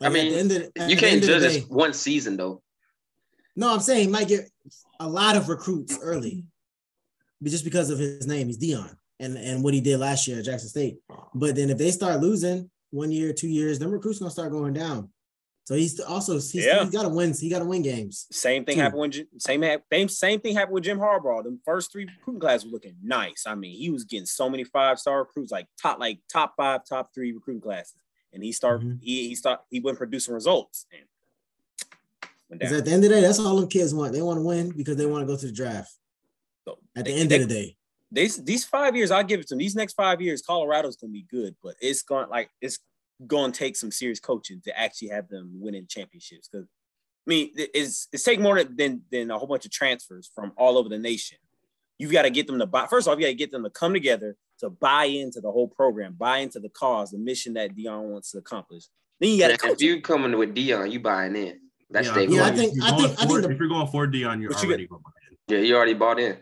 [0.02, 1.65] I Like, at mean, the end of You can't end of the judge day- us
[1.69, 2.62] one season though.
[3.56, 4.50] No, I'm saying he might get
[5.00, 6.45] a lot of recruits early,
[7.41, 10.39] but just because of his name, he's Deion, and and what he did last year
[10.39, 10.97] at Jackson State.
[11.36, 14.74] But then if they start losing one year, two years, then recruits gonna start going
[14.74, 15.10] down.
[15.72, 16.84] So he's also he's, Yeah.
[16.84, 17.34] he's got to win.
[17.34, 18.28] He got to win games.
[18.30, 18.82] same thing Two.
[18.82, 21.44] happened when same same same thing happened with Jim Harbaugh.
[21.46, 23.46] The first three recruiting classes were looking nice.
[23.48, 26.84] I mean, he was getting so many five star recruits, like top like top five,
[26.84, 27.96] top three recruiting classes,
[28.34, 29.00] and he started Mhm.
[29.02, 30.88] he he start he went producing results.
[32.50, 34.12] Because at the end of the day, that's all them kids want.
[34.12, 35.90] They want to win because they want to go to the draft.
[36.66, 37.78] So At the end they- of the day,
[38.12, 39.60] these these five years, I'll give it to them.
[39.60, 42.78] These next five years, Colorado's gonna be good, but it's going like it's
[43.28, 46.48] going to take some serious coaching to actually have them winning championships.
[46.52, 50.54] Because I mean, it's it's taking more than than a whole bunch of transfers from
[50.58, 51.38] all over the nation.
[51.98, 52.88] You've got to get them to buy.
[52.88, 55.68] First off, you got to get them to come together to buy into the whole
[55.68, 58.86] program, buy into the cause, the mission that Deion wants to accomplish.
[59.20, 59.82] Then you got to If coach.
[59.82, 61.60] you coming with Deion, you buying in.
[61.92, 63.50] That's Yeah, their Yeah, I think- if you're I going think- I think for- the-
[63.52, 65.02] if you're going for Deion, you're But you already going.
[65.48, 66.38] Yeah, you already bought in.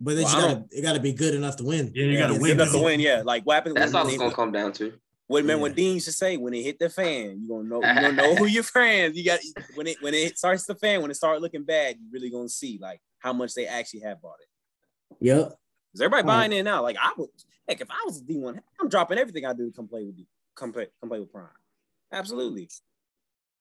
[0.00, 1.92] but they Well, just I gotta it gotta be good enough to win.
[1.94, 2.52] Yeah, you gotta It's- win.
[2.52, 3.22] Enough to win, yeah.
[3.24, 3.76] Like what happened?
[3.76, 4.92] That's when all it's gonna come down to.
[5.28, 5.76] What man, when Yeah.
[5.76, 8.34] Dean used to say, when it hit the fan, you gonna know, you gonna know
[8.34, 9.16] who your friends.
[9.16, 9.40] You got
[9.76, 12.48] when it when it starts the fan, when it start looking bad, you really gonna
[12.48, 15.16] see like how much they actually have bought it.
[15.20, 15.52] Yep.
[15.94, 16.34] Is everybody Right.
[16.48, 16.82] buying in now.
[16.82, 17.28] Like I would,
[17.68, 20.04] heck, if I was a D one, I'm dropping everything I do to come play
[20.04, 20.24] with you,
[20.56, 21.48] come play, come play with Prime.
[22.12, 22.70] Absolutely.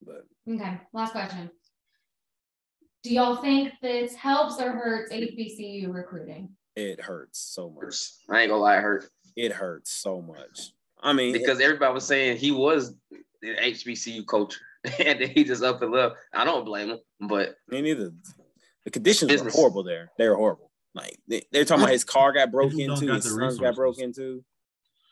[0.01, 1.49] But Okay, last question.
[3.03, 6.49] Do y'all think this helps or hurts HBCU recruiting?
[6.75, 7.95] it hurts so much.
[8.29, 10.71] I ain't gonna lie, it hurt It hurts so much.
[11.07, 12.93] I mean, because everybody was saying he was
[13.41, 16.15] the HBCU coach, and then he just up and left.
[16.33, 18.11] I don't blame him, but me neither.
[18.83, 19.53] The conditions Business.
[19.53, 20.11] were horrible there.
[20.17, 20.71] They were horrible.
[20.93, 23.75] Like they, they're talking about his car got broke into, got his the sons got
[23.75, 24.43] broke into.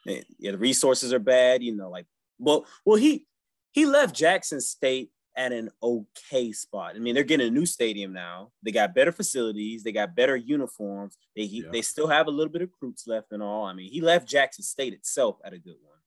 [0.05, 1.63] Yeah, yeah, the resources are bad.
[1.63, 2.07] You know, like
[2.39, 3.25] well, well, he
[3.71, 6.95] he left Jackson State at an okay spot.
[6.95, 8.51] I mean, they're getting a new stadium now.
[8.63, 9.83] They got better facilities.
[9.83, 11.17] They got better uniforms.
[11.35, 11.69] They he, Yeah.
[11.71, 13.65] they still have a little bit of recruits left and all.
[13.65, 15.99] I mean, he left Jackson State itself at a good one,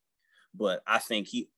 [0.54, 1.50] but I think he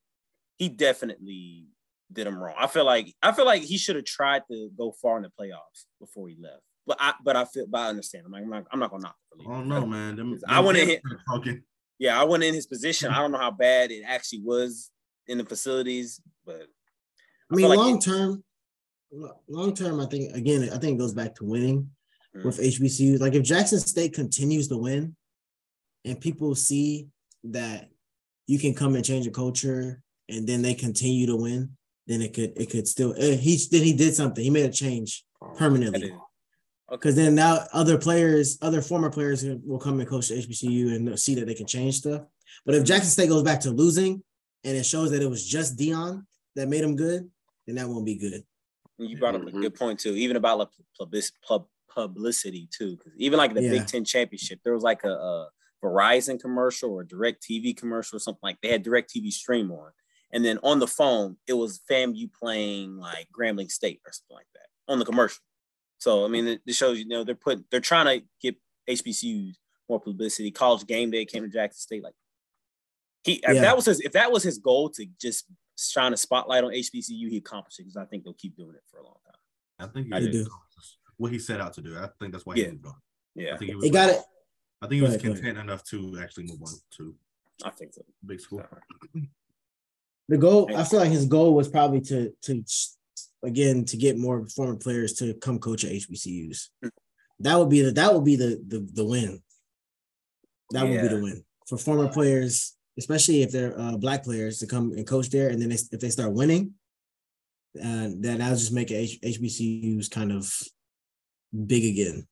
[0.59, 1.69] he definitely
[2.13, 2.55] did him wrong.
[2.59, 5.31] I feel like I feel like he should have tried to go far in the
[5.31, 6.63] playoffs before he left.
[6.87, 8.25] But I but I feel but I understand.
[8.27, 9.17] I'm, like, I'm not I'm not gonna knock
[9.49, 10.17] I don't know, man.
[10.17, 11.63] Them, I them kids hit- Talking.
[12.01, 13.11] Yeah, I went in his position.
[13.13, 14.91] I don't know how bad it actually was
[15.29, 16.67] in the facilities, but
[17.51, 18.45] I mean, like long it- term,
[19.49, 21.91] long term, I think again, I think it goes back to winning
[22.37, 22.45] Mm.
[22.45, 23.19] with HBCUs.
[23.21, 25.17] Like if Jackson State continues to win,
[26.05, 27.09] and people see
[27.43, 27.91] that
[28.47, 32.33] you can come and change a culture, and then they continue to win, then it
[32.33, 34.45] could it could still eh, he then he did something.
[34.45, 35.25] He made a change
[35.57, 36.11] permanently.
[36.11, 36.19] is-
[36.89, 41.19] Because then now other players, other former players will come and coach the HBCU and
[41.19, 42.23] see that they can change stuff.
[42.65, 44.23] But if Jackson State goes back to losing
[44.65, 46.25] and it shows that it was just Deion
[46.57, 47.29] that made him good,
[47.71, 48.45] then that won't be good.
[48.99, 49.63] you brought up a Mhm.
[49.63, 50.15] good point too.
[50.15, 51.25] Even about like public,
[51.89, 53.71] publicity too, because even like the Yeah.
[53.71, 55.51] Big Ten championship, there was like a, a
[55.83, 59.93] Verizon commercial or Direct TV commercial or something like they had Direct TV stream on,
[60.33, 64.49] and then on the phone it was FAMU playing like Grambling State or something like
[64.55, 65.43] that on the commercial.
[65.99, 68.57] So I mean, it, it shows you know they're putting they're trying to get
[68.87, 69.55] HBCUs
[69.89, 70.51] more publicity.
[70.51, 72.15] College Game Day came to Jackson State like
[73.25, 75.47] he if that was his if that was his goal to just
[75.81, 78.83] shine a spotlight on HBCU, he accomplished it because I think they'll keep doing it
[78.91, 79.89] for a long time.
[79.89, 80.47] I think he I did do.
[81.17, 81.97] what he set out to do.
[81.97, 82.95] I think that's why he moved on.
[83.35, 83.55] Yeah.
[83.55, 83.85] I think he was.
[83.85, 84.21] They got it.
[84.83, 85.43] I think he was ahead, go ahead.
[85.43, 87.15] content enough to actually move on to
[87.65, 88.03] I think so.
[88.25, 88.63] Big school.
[90.29, 92.65] The goal, I feel like his goal was probably to to
[93.43, 96.69] again to get more former players to come coach at HBCUs.
[96.85, 96.91] Mm.
[97.41, 99.43] That would be the that would be the the the win.
[100.71, 104.67] That would be the win for former players, especially if they're uh, black players, to
[104.67, 106.75] come and coach there, and then they, if they start winning,
[107.79, 110.53] uh, then that'll just make H- HBCUs kind of
[111.67, 112.27] big again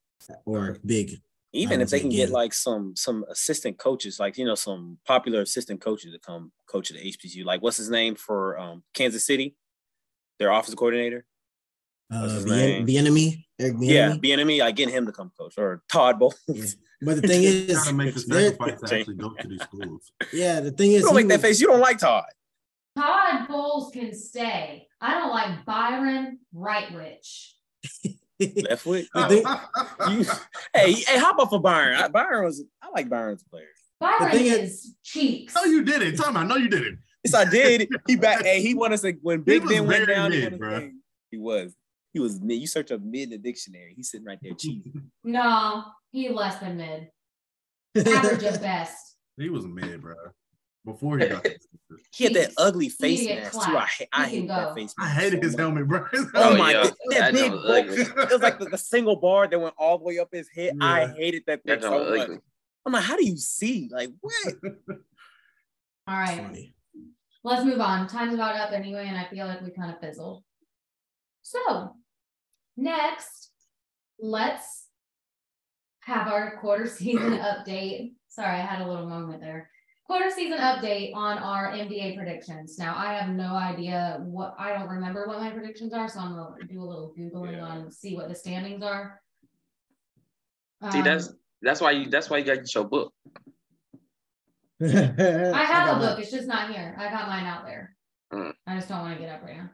[0.45, 1.21] or big.
[1.53, 4.99] Even if they can say get like some some assistant coaches, like you know, some
[5.07, 7.45] popular assistant coaches to come coach at the HBCU.
[7.45, 9.57] Like what's his name for um, Kansas City?
[10.39, 11.25] Their office coordinator.
[12.09, 12.85] What's Uh, the, name?
[12.87, 14.21] the enemy, Eric Yeah, Bieniemy.
[14.21, 14.63] be enemy.
[14.63, 16.39] I get him to come coach or Todd Bowles.
[16.49, 16.65] Yeah.
[17.03, 20.11] But the thing is, Gotta make the sacrifice to actually go to these schools.
[20.33, 21.61] yeah, the thing is, You don't make that was- face.
[21.61, 22.25] You don't like Todd.
[22.97, 24.87] Todd Bowles can stay.
[25.01, 27.53] I don't like Byron Rightwich.
[28.41, 29.07] Left foot.
[29.15, 29.45] You-
[30.75, 31.97] hey, hey, how about for Byron?
[31.97, 32.65] I, Byron was.
[32.83, 33.67] I like Byron's player.
[34.01, 35.55] Byron thing is, is- cheeks.
[35.55, 36.17] No, you did it.
[36.17, 36.95] Tell me, I know you did it.
[37.25, 37.89] Yes, I did.
[38.07, 38.43] He back.
[38.45, 40.33] Hey, he wanted us to when Big was Ben went very down.
[40.33, 40.93] he mid, wanted bruh.
[41.31, 41.75] He was.
[42.13, 42.61] He was mid.
[42.61, 43.93] You search up mid in the dictionary.
[43.97, 45.11] He's sitting right there cheating.
[45.25, 47.09] No, he less than mid.
[48.07, 49.17] Average at best.
[49.37, 50.15] He was mid, bro.
[50.85, 51.59] Before he got this.
[52.15, 53.59] He had that ugly face get mask too.
[53.61, 53.91] I, clapped.
[53.99, 54.75] ha- I He can hated that go.
[54.75, 55.21] face I mask.
[55.21, 55.61] hated so his much.
[55.61, 56.05] helmet, bro.
[56.15, 56.83] Oh, Oh, my yeah.
[56.83, 57.97] god, that That big was ugly.
[58.23, 60.75] It was like the, the single bar that went all the way up his head.
[60.81, 62.21] I hated that thing That so much.
[62.21, 62.39] ugly.
[62.87, 63.91] I'm like, how do you see?
[63.93, 64.55] Like what?
[66.07, 66.75] All right, Funny.
[67.45, 68.07] let's move on.
[68.07, 70.43] Time's about up anyway, and I feel like we kind of fizzled.
[71.43, 71.97] So,
[72.79, 73.51] next,
[74.21, 74.87] let's
[76.01, 78.13] have our quarter season update.
[78.29, 79.69] Sorry, I had a little moment there.
[80.07, 82.79] Quarter season update on our MDA predictions.
[82.79, 86.35] Now, I have no idea what, I don't remember what my predictions are, so I'm
[86.35, 87.65] gonna do a little Googling Yeah.
[87.65, 89.21] on, see what the standings are.
[90.93, 93.13] See, Um, that's that's why you that's why you got to get your book.
[94.81, 96.95] I have got a my- book, it's just not here.
[96.99, 97.97] I got mine out there.
[98.33, 98.53] Mm.
[98.67, 99.71] I just don't want to get up right now.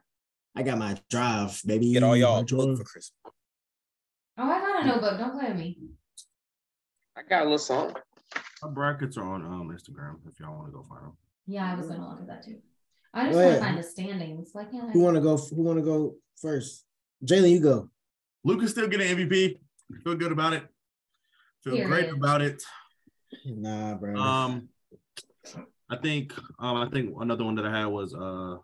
[0.56, 1.92] I got my drive, baby.
[1.92, 3.12] Get all y'all book for Christmas.
[4.38, 5.18] Oh, I got a notebook.
[5.18, 5.78] Don't play with me.
[7.16, 7.94] I got a little song.
[8.62, 11.16] Our brackets are on um Instagram if y'all want to go find them.
[11.46, 12.58] Yeah, I was gonna look at that too.
[13.12, 14.50] I just want to find the standings.
[14.52, 14.92] Why can't I?
[14.92, 15.36] Who want to go?
[15.36, 16.84] Who want to go first?
[17.24, 17.90] Jalen, you go.
[18.44, 19.58] Luka's still getting MVP.
[20.02, 20.64] Feel good about it.
[21.62, 22.16] Feel great Period.
[22.16, 22.62] about it.
[23.44, 24.16] Nah, bro.
[24.16, 24.68] Um,
[25.90, 28.56] I think um I think another one that I had was uh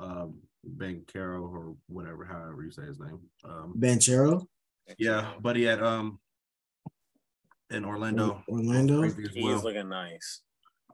[0.00, 3.20] um Ben Caro or whatever, however you say his name.
[3.44, 4.46] Um, Banchero,
[4.98, 6.18] yeah, but he had um
[7.70, 8.42] in Orlando.
[8.48, 9.00] Orlando.
[9.00, 9.62] Crazy as He well.
[9.62, 10.42] looking nice.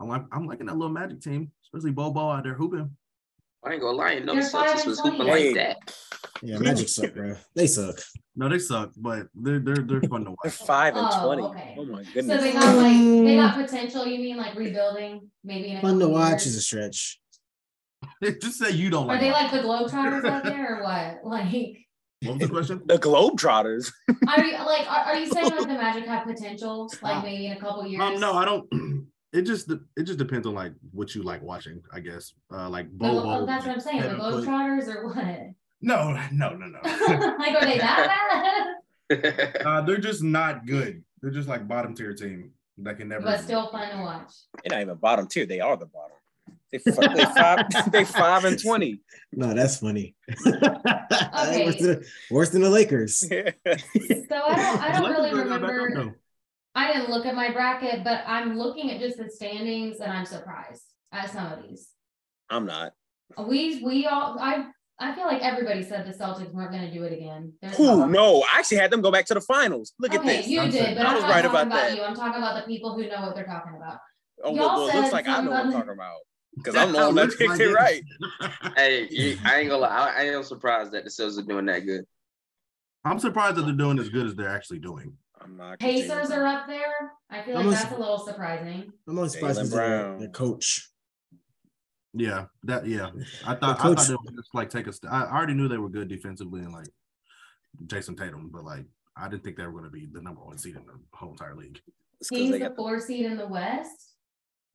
[0.00, 2.90] I'm like I'm liking that little Magic team, especially Bobo out there hooping.
[3.64, 5.78] I ain't gonna lie, no They're Celtics was hooping like that.
[6.42, 7.34] Yeah, Magic suck, bro.
[7.56, 7.96] They suck.
[8.36, 10.38] No, they suck, but they're they're they're fun to watch.
[10.44, 10.66] They're watch.
[10.66, 11.42] five and Oh, twenty.
[11.42, 11.74] okay.
[11.76, 12.26] Oh my goodness.
[12.26, 12.42] So goodness.
[12.44, 14.06] they got like they got potential.
[14.06, 15.28] You mean like rebuilding?
[15.42, 16.46] Maybe in a Fun to couple watch years?
[16.48, 17.18] is a stretch.
[18.40, 19.20] Just say you don't Are like.
[19.20, 21.20] they like the Globetrotters out there or what?
[21.24, 21.76] Like,
[22.22, 22.82] What was the question?
[22.86, 23.92] the Globetrotters.
[24.28, 26.90] are you like are, are you saying like the Magic have potential?
[27.02, 28.02] Like maybe in a couple years?
[28.02, 28.68] Um, no, I don't.
[29.32, 32.32] It just it just depends on like what you like watching, I guess.
[32.50, 33.42] Uh, like The- Bobo.
[33.42, 34.00] oh, that's what I'm saying.
[34.00, 35.38] The Kevin Put- Globetrotters or what?
[35.82, 36.78] No, no, no, no.
[37.38, 38.76] like are they that
[39.10, 39.66] bad?
[39.66, 41.02] uh, they're just not good.
[41.20, 43.24] They're just like bottom tier team that can never.
[43.24, 44.32] but still fun to watch.
[44.64, 45.44] They're not even bottom tier.
[45.44, 46.16] They are the bottom.
[46.72, 47.66] They, fi- they five.
[47.92, 49.00] they five and twenty.
[49.32, 50.14] No, that's funny.
[50.44, 53.20] worse, than, worse than the Lakers.
[53.30, 56.18] So I don't I don't really are back up, remember.
[56.74, 60.26] I didn't look at my bracket, but I'm looking at just the standings and I'm
[60.26, 61.88] surprised at some of these.
[62.50, 62.92] I'm not.
[63.38, 64.66] We we all I
[64.98, 67.52] I feel like everybody said the Celtics weren't going to do it again.
[67.62, 67.84] There's Who?
[67.84, 69.92] no- No, I actually had them go back to the finals.
[69.98, 70.46] Look at this.
[70.48, 71.96] you I'm did, saying- but I I'm was right talking about about, that.
[71.96, 72.02] you.
[72.02, 73.98] I'm talking about the people who know what they're talking about.
[74.42, 76.18] Oh, Y'all well, well, it looks like I know what I'm talking about
[76.56, 78.02] because I'm the one that picked it right.
[78.76, 79.88] hey, you, I ain't gonna lie.
[80.16, 82.04] I, I am surprised that the Celtics are doing that good.
[83.04, 85.12] I'm surprised that they're doing as good as they're actually doing.
[85.40, 85.78] I'm not.
[85.78, 87.12] Pacers are up there.
[87.30, 88.92] I feel like Almost- that's a little surprising.
[89.06, 90.18] I'm only surprised Jaylen because their, Brown.
[90.18, 90.90] their coach.
[92.14, 93.10] Yeah, that yeah.
[93.46, 94.92] I thought I thought they would just like take a.
[94.92, 96.88] St- I I already knew they were good defensively and like
[97.86, 100.56] Jayson Tatum, but like I didn't think they were going to be the number one
[100.56, 101.78] seed in the whole entire league.
[102.20, 104.15] It's 'cause Kings they the got the, four seed in the West.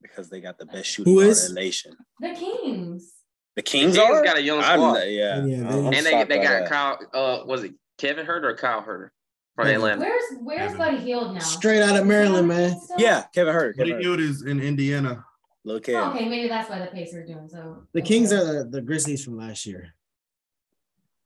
[0.02, 1.50] Because they got the best shooting Who guard is?
[1.50, 1.96] in the nation.
[2.20, 3.12] The Kings.
[3.56, 4.24] The Kings, Kings are.
[4.24, 4.94] got a young I'm squad.
[4.94, 6.70] not- yeah, Yeah, they- and they they got that.
[6.70, 7.00] Kyle.
[7.14, 9.10] Uh, was it Kevin Huerter or Kyle Huerter
[9.56, 9.76] from Kevin.
[9.76, 10.02] Atlanta?
[10.02, 10.78] Where's where's Evan.
[10.78, 11.40] Buddy Hield now?
[11.42, 12.80] Straight out of Maryland, man.
[12.80, 12.96] Still?
[13.00, 13.78] Yeah, Kevin Hurt.
[13.78, 14.20] Buddy Kevin Hurt.
[14.20, 15.26] Hield is in Indiana.
[15.64, 17.84] Look Oh, okay, maybe that's why the Pacers are doing so.
[17.94, 18.02] The.
[18.02, 19.94] Kings are the, the Grizzlies from last year.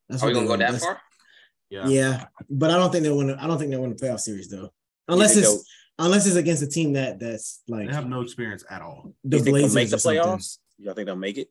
[0.10, 1.02] That's Are we what gonna they go that that's- far?
[1.70, 1.88] Yeah.
[1.88, 3.32] Yeah, but I don't think they win.
[3.32, 4.72] I don't think they win the playoff series though,
[5.08, 5.66] unless think it's
[6.00, 9.14] unless it's against a team that that's like They have no experience at all.
[9.24, 10.58] the you think they'll Blazers make the playoffs?
[10.78, 11.50] Y'all think they'll make it?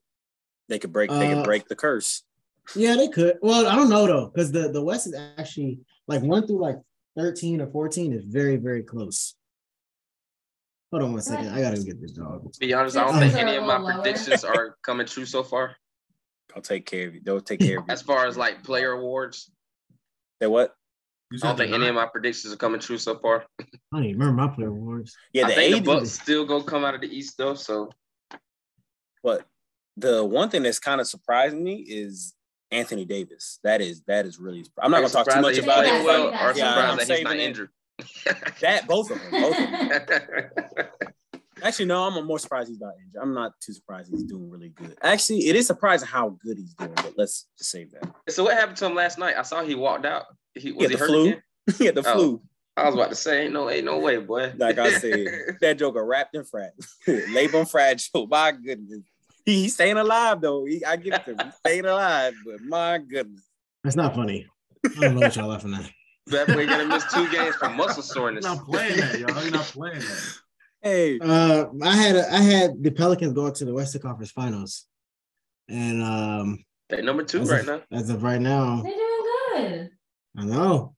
[0.69, 1.11] They could break.
[1.11, 2.23] They Uh, could break the curse.
[2.75, 3.39] Yeah, they could.
[3.43, 6.77] Well, I don't know though, because the the West is actually like one through like
[7.17, 9.35] thirteen or fourteen is very very close.
[10.91, 11.49] Hold on one second.
[11.49, 12.51] I gotta get this dog.
[12.53, 13.95] To be honest, I don't think any of my lower.
[14.03, 15.77] predictions are coming true so far.
[16.55, 17.21] I'll take care of you.
[17.23, 17.93] They'll take care of you.
[17.93, 19.51] As far as like player awards,
[20.41, 20.75] They what?
[21.35, 23.45] You I don't think the any of my predictions are coming true so far.
[23.61, 25.17] I don't even remember my player awards.
[25.33, 25.99] Yeah, I the think the AD.
[25.99, 27.55] Bucks still gonna come out of the East though.
[27.55, 27.91] So
[29.23, 29.45] But
[29.97, 32.35] the one thing that's kind of surprising me is
[32.71, 33.59] Anthony Davis.
[33.65, 34.65] That is that is really.
[34.81, 35.89] I'm not Are gonna talk too much about it.
[35.89, 37.41] playing well, yeah, or yeah, I'm surprised that he's not it.
[37.41, 37.69] injured.
[38.61, 39.31] That both of them.
[39.31, 39.71] Both of
[40.09, 40.51] them.
[41.63, 43.23] Actually, no, I'm more surprised he's not injured.
[43.23, 44.97] I'm not too surprised he's doing really good.
[45.03, 48.13] Actually, it is surprising how good he's doing, but let's just save that.
[48.29, 49.37] so what happened to him last night?
[49.39, 50.25] I saw he walked out.
[50.55, 51.23] He was had he the hurt flu.
[51.27, 51.43] again?
[51.79, 52.15] he had the Oh.
[52.15, 52.43] flu.
[52.77, 54.53] I was about to say, ain't no, ain't no way, boy.
[54.57, 55.29] Like I said,
[55.61, 56.73] that joker wrapped in frat.
[57.07, 58.27] Labor fragile.
[58.27, 58.99] My goodness.
[59.47, 60.65] He, he's staying alive though.
[60.65, 61.39] He, I give it to him.
[61.45, 63.45] He's staying alive, but my goodness.
[63.85, 64.47] That's not funny.
[64.85, 65.89] I don't know what y'all laughing at.
[66.29, 68.45] that boy gonna miss two games from muscle soreness.
[68.45, 69.43] You're not playing that, y'all.
[69.43, 70.35] You're not playing that.
[70.83, 74.87] Hey, Uh, I had a, I had the Pelicans go to the Western Conference Finals,
[75.69, 77.83] and um, They number two right of, now.
[77.93, 79.91] as of right now, They're doing good.
[80.37, 80.95] I know,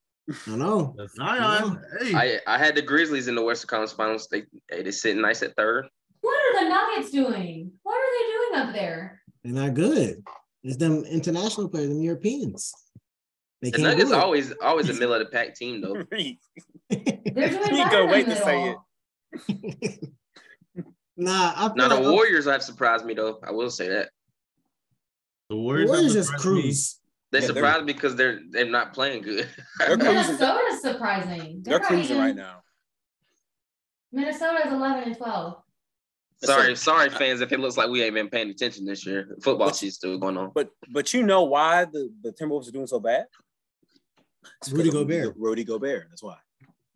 [0.46, 0.94] I know.
[0.96, 1.83] That's Zion.
[2.01, 4.29] Hey, I I had the Grizzlies in the Western Conference Finals.
[4.31, 5.87] They they they sitting nice at third.
[6.22, 7.72] What are the Nuggets doing?
[7.83, 9.22] What are they doing up there?
[9.44, 10.25] They're not good.
[10.64, 12.72] It's them international players, them Europeans.
[13.62, 15.94] They The can't Nuggets do always always a middle of the pack team though.
[16.90, 18.75] They're doing You better wait to say
[19.49, 20.11] it.
[21.16, 23.38] nah, I feel Now the like- Warriors have surprised me though.
[23.46, 24.09] I will say that
[25.49, 26.62] the the Warriors, Warriors just surprised me.
[26.62, 27.01] cruise.
[27.33, 29.49] They Yeah, they're- surprised because they're they're not playing good.
[29.79, 30.15] They're cruising.
[30.15, 31.62] Minnesota's surprising.
[31.62, 32.62] They're not cruising even- right now.
[34.12, 35.62] Minnesota's 11 and 12.
[36.43, 39.37] sorry, sorry, fans, if it looks like we ain't been paying attention this year.
[39.43, 40.53] Football season's still going on.
[40.55, 43.27] But but you know why the, the Timberwolves are doing so bad?
[44.62, 45.35] It's Rudy because of Gobert.
[45.37, 46.07] Rudy Gobert.
[46.09, 46.37] That's why.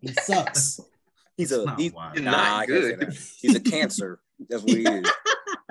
[0.00, 0.80] He sucks.
[1.36, 2.12] He's a not he's, why.
[2.16, 3.18] Nah, not I can't say good.
[3.40, 4.20] He's a cancer.
[4.48, 5.10] That's what he is.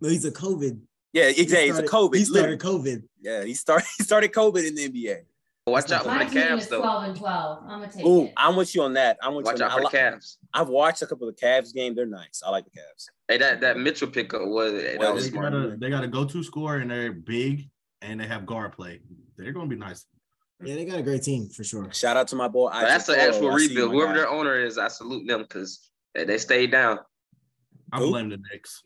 [0.00, 0.78] no, he's a COVID.
[1.12, 1.68] Yeah, He exactly.
[1.70, 2.14] It's a COVID.
[2.16, 2.58] He literally.
[2.58, 3.02] started COVID.
[3.20, 5.20] Yeah, he started he started COVID in the NBA.
[5.66, 6.80] Watch out for My the Cavs though.
[6.80, 7.58] 12 and 12.
[7.68, 8.32] I'm going to take Oh, it.
[8.36, 9.18] I'm with you on that.
[9.22, 9.64] I'm with Watch you.
[9.66, 9.86] out for the.
[9.86, 10.36] I li- Cavs.
[10.54, 11.94] I've watched a couple of Cavs games.
[11.96, 12.42] They're nice.
[12.44, 13.06] I like the Cavs.
[13.28, 15.52] Hey, that that Mitchell pickup was that was They smart.
[15.52, 17.68] got a they got a go to score and they're big
[18.02, 19.00] and they have guard play.
[19.36, 20.06] They're gonna be nice.
[20.64, 21.90] Yeah, they got a great team for sure.
[21.92, 22.70] Shout out to my boy.
[22.72, 23.56] But that's Isaac an actual Okoro.
[23.56, 23.92] Rebuild.
[23.92, 24.18] Whoever guy.
[24.18, 26.98] their owner is, I salute them because they, they stayed down.
[27.92, 28.08] I Who?
[28.10, 28.82] blame the Knicks.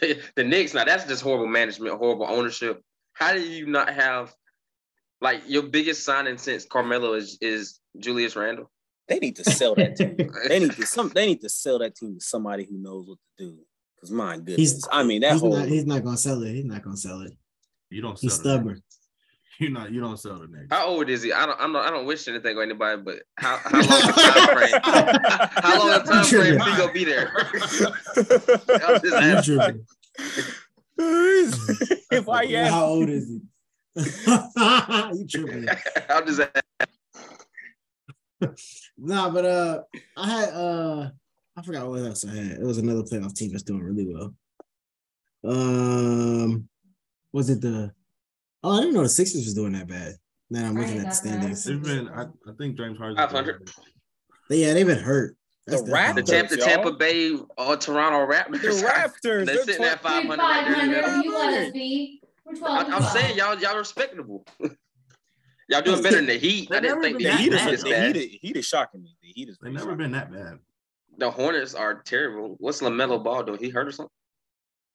[0.36, 2.82] the Knicks, now that's just horrible management, horrible ownership.
[3.12, 4.34] How do you not have
[5.20, 8.70] like your biggest signing since Carmelo is is Julius Randle?
[9.08, 10.16] They need to sell that team.
[10.48, 11.08] they need to some.
[11.14, 13.58] They need to sell that team to somebody who knows what to do.
[13.96, 15.56] Because my goodness, He's- I mean that He's whole.
[15.56, 15.66] not.
[15.68, 16.52] He's not gonna sell it.
[16.54, 17.32] He's not gonna sell it.
[17.90, 18.18] You don't.
[18.18, 18.58] He's sell the Knicks.
[18.58, 18.82] stubborn.
[19.60, 19.90] You not.
[19.90, 20.68] You don't sell the Knicks.
[20.70, 21.32] How old is he?
[21.32, 21.60] I don't.
[21.60, 24.80] I'm not, I don't wish anything on anybody, but how, how long the time frame?
[24.84, 27.32] How long the time frame he gonna be there?
[28.68, 29.04] I'm just
[29.48, 29.84] You asking.
[30.96, 32.24] tripping.
[32.24, 33.40] Why you How old is he?
[33.96, 35.68] you tripping?
[36.08, 36.40] I'm just.
[38.96, 39.82] Nah, but uh,
[40.16, 41.10] I had uh,
[41.56, 42.50] I forgot what else I had.
[42.58, 44.34] It was another playoff team that's doing really well.
[45.44, 46.68] Um,
[47.32, 47.92] was it the?
[48.62, 50.14] Oh, I didn't know the Sixers was doing that bad.
[50.50, 51.64] Now I'm looking ain't at the standings.
[51.64, 52.08] They've been.
[52.08, 53.16] I, I think James Harden.
[53.16, 53.70] 500.
[54.48, 55.36] They, yeah, they've been hurt.
[55.66, 56.14] That's The Raptors.
[56.14, 56.22] The.
[56.22, 56.62] Tampa, the.
[56.62, 58.62] Tampa Bay or Toronto Raptors.
[58.62, 59.46] The Raptors.
[59.46, 61.02] They're sitting at 500 Dude, right there.
[61.02, 61.24] 500.
[61.24, 62.22] You let us be.
[62.44, 64.46] We're 12 I, I'm saying y'all y'all respectable.
[65.68, 66.70] y'all doing better than the Heat.
[66.72, 68.16] I didn't never think the The Heat Heat was bad, is this the bad.
[68.16, 69.16] Heat Heat is shocking me.
[69.22, 70.58] The Heat is They've never been that bad.
[71.18, 72.56] The Hornets are terrible.
[72.58, 73.58] What's Lamelo Ball doing?
[73.58, 74.10] He hurt or something?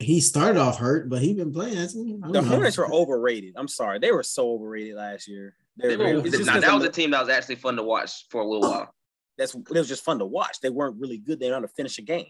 [0.03, 1.75] He started off hurt, but he's been playing.
[1.75, 2.13] Hasn't he?
[2.23, 2.51] I The don't know.
[2.51, 3.53] Hornets were overrated.
[3.57, 5.55] I'm sorry, they were so overrated last year.
[5.77, 7.55] They They were, were, it's just now, 'cause that was a team that was actually
[7.55, 8.93] fun to watch for a little while.
[9.37, 10.59] that's it was just fun to watch.
[10.61, 11.39] They weren't really good.
[11.39, 12.27] They know how to finish a game.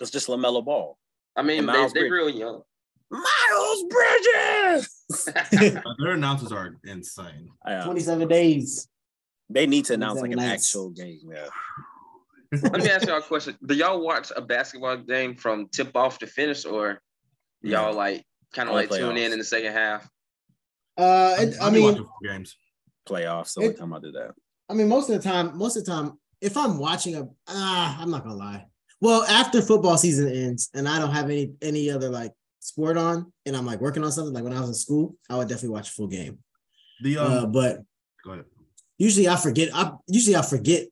[0.00, 0.98] It's just Lamelo Ball.
[1.34, 2.26] I mean, they, Miles they're Bridges.
[2.26, 2.62] real young.
[3.10, 5.28] Miles Bridges.
[5.98, 7.48] Their announcers are insane.
[7.84, 8.86] 27 days.
[9.48, 10.66] They need to announce like an nights.
[10.66, 11.20] actual game.
[11.32, 11.46] Yeah.
[12.62, 13.56] Let me ask y'all a question.
[13.64, 17.00] Do y'all watch a basketball game from tip off to finish, or
[17.62, 18.24] y'all like
[18.54, 20.08] kind of Only like tune in in the second half?
[20.96, 22.56] Uh, it, I I'll mean, watching full games.
[23.06, 23.48] Playoffs.
[23.48, 24.32] So It- time I did that?
[24.70, 27.98] I mean, most of the time, most of the time, if I'm watching a, ah,
[28.00, 28.66] I'm not gonna lie.
[29.00, 33.32] Well, after football season ends and I don't have any any other like sport on,
[33.46, 35.70] and I'm like working on something, like when I was in school, I would definitely
[35.70, 36.38] watch a full game.
[37.02, 37.82] The um, Uh, but
[38.24, 38.44] go ahead.
[38.98, 39.70] usually I forget.
[39.74, 40.86] I usually I forget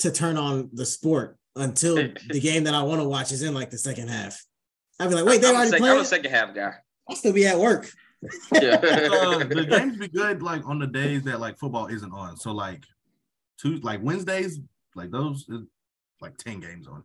[0.00, 1.96] to turn on the sport until
[2.30, 4.42] the game that I want to watch is in like the second half.
[5.00, 6.72] I'd be like, wait, they I'm, a already second, I'm a second half guy.
[7.08, 7.88] I'll still be at work.
[8.52, 8.60] Yeah.
[8.82, 12.36] uh, the games be good like on the days that like football isn't on.
[12.36, 12.82] So like
[13.60, 14.60] two like Wednesdays,
[14.94, 15.48] like those
[16.20, 17.04] like 10 games on.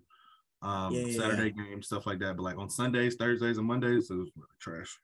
[0.62, 2.36] Um Yeah, yeah, Saturday games, stuff like that.
[2.36, 4.30] But like on Sundays, Thursdays, and Mondays, it was
[4.60, 4.98] trash.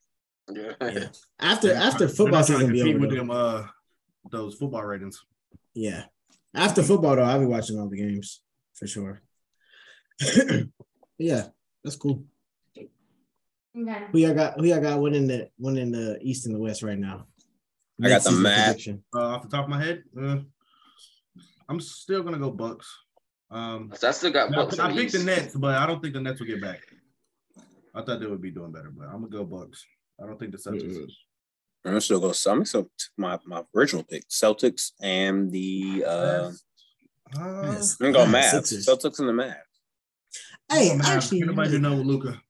[0.51, 0.71] yeah.
[0.81, 1.07] Yeah.
[1.39, 2.99] After They're after not- football season trying be over.
[2.99, 3.67] with them uh
[4.31, 5.23] those football ratings.
[5.75, 6.05] Yeah.
[6.55, 8.41] After football though, I'll be watching all the games
[8.73, 9.21] for sure.
[11.17, 11.47] yeah,
[11.83, 12.23] that's cool.
[12.77, 12.89] Okay.
[14.11, 14.59] Who y'all got?
[14.59, 17.27] Who y'all got winning the winning the East and the West right now?
[18.01, 19.03] I got the Mid-season prediction.
[19.13, 20.37] Uh, off the top of my head, uh,
[21.67, 22.87] I'm still gonna go Bucks.
[23.51, 26.01] Um, So I still got Bucks I in the picked the Nets, but I don't
[26.01, 26.81] think the Nets will get back.
[27.93, 29.85] I thought they would be doing better, but I'm gonna go Bucks.
[30.21, 31.11] I don't think the Celtics.
[31.85, 32.67] I'm still gonna still go Summit.
[32.67, 36.51] So my my original pick, Celtics and the uh,
[37.37, 37.95] Uh, Yes.
[38.01, 38.51] I'm gonna go Mavs.
[38.51, 38.85] Sixers.
[38.87, 39.55] Celtics and the Mavs.
[40.71, 41.05] Hey, Mavs.
[41.05, 42.41] actually, anybody who know Luka.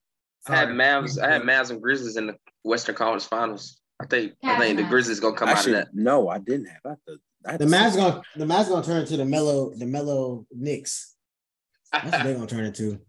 [0.48, 1.22] I had Mavs.
[1.22, 3.80] I had Mavs and Grizzlies in the Western Conference Finals.
[4.02, 4.34] I think.
[4.44, 4.90] I think the Cavs.
[4.90, 5.96] Grizzlies gonna come Actually, out of that.
[5.96, 6.82] no, I didn't have.
[6.86, 8.02] I had the, I had the the Mavs Sixers.
[8.12, 11.16] gonna the Mavs gonna turn into the Melo the Melo Knicks.
[11.92, 13.00] That's what they're gonna turn into.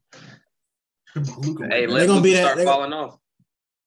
[1.14, 1.66] Luka.
[1.70, 3.16] hey, they're gonna be that- start they- falling off.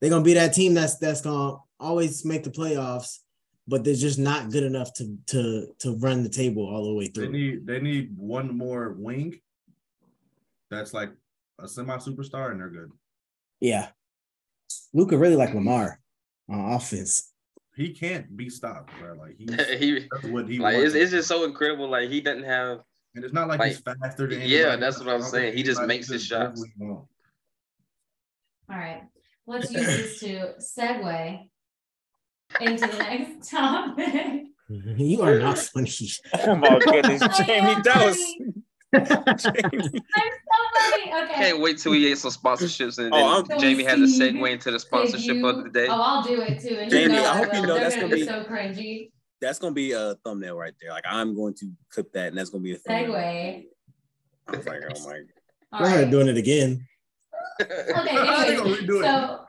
[0.01, 3.19] They're gonna be that team that's that's gonna always make the playoffs,
[3.67, 7.07] but they're just not good enough to to to run the table all the way
[7.07, 7.25] through.
[7.25, 7.39] They through.
[7.39, 9.39] need they need one more wing.
[10.71, 11.11] That's like
[11.59, 12.91] a semi superstar, and they're good.
[13.59, 13.89] Yeah,
[14.93, 15.99] Luka really like Lamar
[16.49, 17.31] on offense.
[17.75, 19.13] He can't be stopped, bro.
[19.15, 20.93] Like he's he what he like wants.
[20.93, 21.89] it's, it's just so incredible.
[21.89, 22.79] Like he doesn't have.
[23.15, 25.55] and it's not like, he's faster than Yeah, anybody that's what I'm saying.
[25.57, 26.59] He just makes his does shots.
[26.59, 27.09] what he wants.
[28.69, 29.03] All right.
[29.45, 31.49] Let's use this to segue
[32.61, 34.43] into the next topic.
[34.71, 34.97] Mm-hmm.
[34.97, 35.91] You are not funny.
[36.45, 38.17] Oh my goodness, I Jamie, am that was.
[38.17, 38.53] funny.
[39.37, 40.01] Jamie.
[40.15, 41.13] I'm so funny.
[41.23, 41.33] Okay.
[41.33, 44.07] Can't wait till we get some sponsorships and Oh, then I'm- So Jamie has a
[44.07, 45.87] see segue into the sponsorship you- of the day.
[45.89, 46.75] Oh, I'll do it too.
[46.79, 49.11] And Jamie, you know I hope you know that's gonna gonna be be- so cringy.
[49.41, 50.91] That's gonna be a thumbnail right there.
[50.91, 53.13] Like I'm going to clip that, and that's gonna be a thumbnail.
[53.13, 53.63] Segue.
[54.47, 55.19] I was like, oh my.
[55.73, 56.11] All Go ahead right.
[56.11, 56.87] doing it again.
[57.61, 57.69] Okay.
[57.87, 59.45] They're gonna Anyway, redo so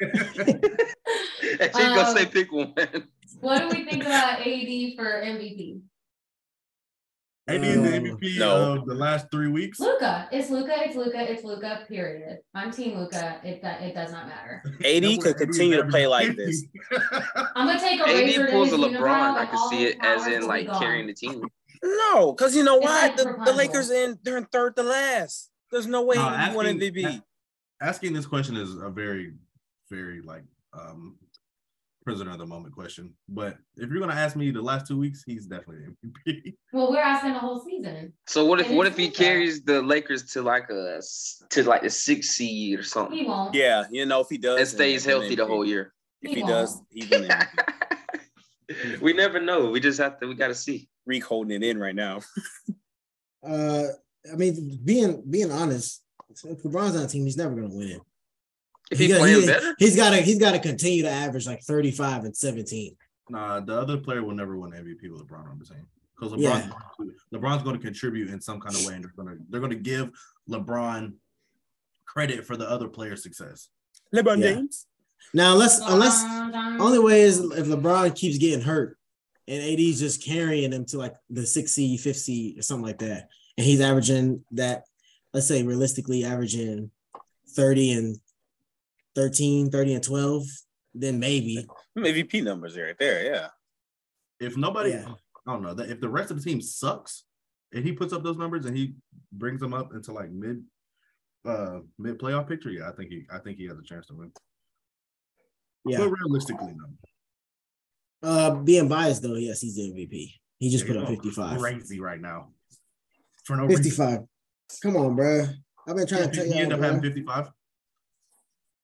[1.54, 1.60] it.
[1.60, 2.74] and she gonna Um, say pick one.
[3.40, 5.80] what do we think about AD for MVP?
[7.46, 8.72] AD is the Uh, MVP no.
[8.78, 9.78] of the last three weeks.
[9.78, 10.28] Luka.
[10.32, 10.72] It's Luka.
[10.76, 11.30] It's Luka.
[11.30, 11.84] It's Luka.
[11.86, 12.38] Period.
[12.54, 13.38] I'm Team Luka.
[13.44, 14.62] It do- it does not matter.
[14.84, 16.64] AD That's could continue to play like this.
[17.54, 19.34] I'm gonna take a AD pulls a unibrow, LeBron.
[19.36, 20.80] I and can see it as in like gone.
[20.80, 21.42] carrying the team.
[21.82, 24.82] No, because you know It's why like the, the Lakers in they're in third to
[24.82, 25.50] last.
[25.70, 27.22] There's no way No, he won asking- MVP.
[27.82, 29.34] Asking this question is a very,
[29.90, 31.16] very like um
[32.04, 33.14] prisoner of the moment question.
[33.28, 36.54] But if you're gonna ask me the last two weeks, he's definitely MVP.
[36.72, 38.12] Well, we're asking the whole season.
[38.26, 41.62] So what if And what if he carries the Lakers to like a s- to
[41.62, 43.54] like a six seed or something He won't.
[43.54, 45.92] Yeah, you know if he does and stays then healthy the whole year?
[46.20, 46.86] If He he does, won't.
[46.90, 49.00] he's an MVP.
[49.00, 49.70] we never know.
[49.70, 50.26] We just have to.
[50.26, 50.88] We got to see.
[51.06, 52.20] Reek holding it in right now.
[53.46, 53.88] Uh,
[54.32, 58.00] I mean, being being honest, if LeBron's on the team, he's never gonna win it.
[58.90, 61.08] If He he's got- playing he- better, He's got to he's got to continue to
[61.10, 62.96] average like 35 and 17.
[63.30, 65.86] Nah, the other player will never win MVP with LeBron on the team.
[66.14, 67.06] Because LeBron's, Yeah.
[67.38, 69.72] LeBron's going to contribute in some kind of way, and they're going to they're going
[69.72, 70.10] to give
[70.48, 71.14] LeBron
[72.04, 73.68] credit for the other player's success.
[74.14, 74.54] LeBron Yeah.
[74.54, 74.86] James.
[75.32, 76.22] Now, unless unless
[76.80, 78.98] only way is if LeBron keeps getting hurt
[79.48, 82.98] and AD's just carrying him to like the six seed, fifth seed, or something like
[82.98, 84.84] that, and he's averaging that,
[85.32, 86.90] let's say realistically averaging
[87.48, 88.20] 30 and
[89.14, 90.42] 13, 30 and 12,
[90.94, 91.66] then maybe.
[91.98, 93.24] MVP numbers are right there.
[93.24, 93.48] Yeah.
[94.40, 95.14] If nobody, Yeah.
[95.46, 97.24] I don't know, if the rest of the team sucks
[97.72, 98.94] and he puts up those numbers and he
[99.32, 100.62] brings them up into like mid
[101.44, 104.14] uh mid playoff picture, yeah, I think he I think he has a chance to
[104.14, 104.32] win.
[105.84, 105.98] Yeah.
[105.98, 106.86] But realistically, no.
[108.28, 110.32] Uh, being biased though, yes, he's the MVP.
[110.58, 111.58] He just Yeah, put up 55.
[111.60, 112.48] Crazy right now.
[113.44, 113.82] For no reason.
[113.84, 114.20] 55.
[114.82, 115.44] Come on, bro.
[115.86, 116.62] I've been trying to tell He you.
[116.62, 117.50] ended up having 55.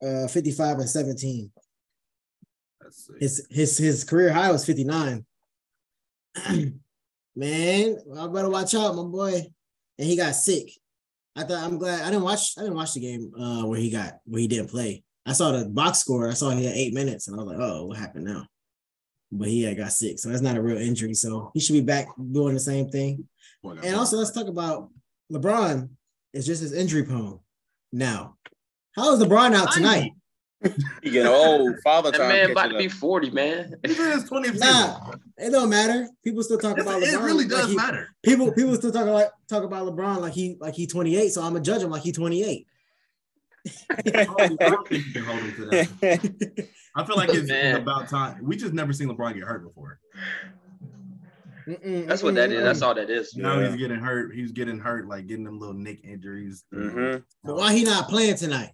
[0.03, 1.51] Uh 55 and 17.
[3.21, 5.25] His his his career high was 59.
[7.37, 9.47] Man, I better watch out, my boy.
[9.99, 10.71] And he got sick.
[11.37, 13.91] I thought I'm glad I didn't watch I didn't watch the game uh where he
[13.91, 15.05] got where he didn't play.
[15.27, 16.29] I saw the box score.
[16.29, 18.47] I saw he had eight minutes, and I was like, oh, what happened now?
[19.31, 21.15] But he had got sick, so that's not a real injury.
[21.15, 23.29] So he should be back doing the same thing.
[23.63, 24.89] Boy, And also, let's talk about
[25.31, 25.89] LeBron
[26.33, 27.39] is just his injury prone
[27.93, 28.37] now.
[28.97, 30.13] How is LeBron out tonight?
[31.03, 32.19] You get old father time.
[32.21, 32.37] That time.
[32.37, 33.75] man about to be 40, man.
[33.87, 34.59] He's in his 20th season.
[34.61, 36.09] Nah, it don't matter.
[36.23, 37.13] People still talk about It, LeBron.
[37.15, 38.09] it really like does he- matter.
[38.23, 41.31] People people still talk like talk about LeBron like he like he 28.
[41.33, 42.67] So I'm gonna judge him like he 28.
[43.91, 44.03] I
[44.59, 46.69] don't think you can hold him to that.
[46.97, 47.77] I feel like it's, it's Man.
[47.77, 48.43] about time.
[48.45, 49.99] We just never seen LeBron get hurt before.
[51.69, 52.63] Mm-mm, That's what mm-mm, that is.
[52.65, 53.37] That's all that is.
[53.37, 53.69] Now Yeah.
[53.69, 54.35] he's getting hurt.
[54.35, 56.65] He's getting hurt, like getting them little nick injuries.
[56.75, 57.23] Mhm.
[57.45, 58.71] But why he not playing tonight?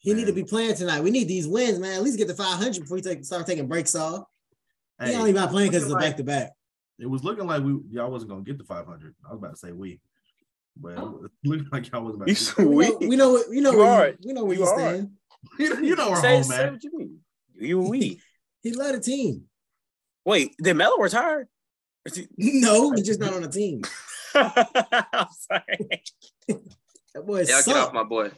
[0.00, 1.02] He need to be playing tonight.
[1.02, 1.92] We need these wins, man.
[1.92, 4.24] At least get to 500 before he take, start taking breaks off.
[5.02, 6.52] he Hey, only not playing because it's a back to back.
[6.98, 9.14] It was looking like we y'all wasn't gonna get the 500.
[9.26, 10.00] I was about to say we,
[10.76, 11.20] but it oh.
[11.22, 12.34] was looking like y'all wasn't about to.
[12.34, 14.60] so We know, we know, what- we know You where you, we know where You
[14.64, 15.10] you stand.
[15.58, 16.72] you, you know we're Say, home, say man.
[16.72, 17.18] what you mean.
[17.58, 18.20] You we.
[18.62, 19.44] He led a team.
[20.26, 21.48] Wait, did Melo retire?
[22.14, 23.80] He- No, he's just not on the team.
[24.34, 26.02] I'm sorry.
[27.14, 28.30] That boy Y'all get off my boy.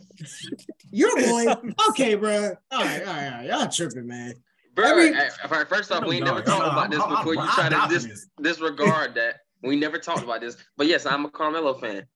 [0.90, 1.46] Your boy.
[1.90, 2.54] Okay, bro.
[2.70, 3.46] All right, all right, all right.
[3.46, 4.34] Y'all tripping, man.
[4.74, 7.34] Bro, Every- hey, hey, first off, we ain't never talked about this before.
[7.34, 9.40] You try to dis- disregard that.
[9.62, 10.56] We never talked about this.
[10.76, 12.06] But yes, I'm a Carmelo fan.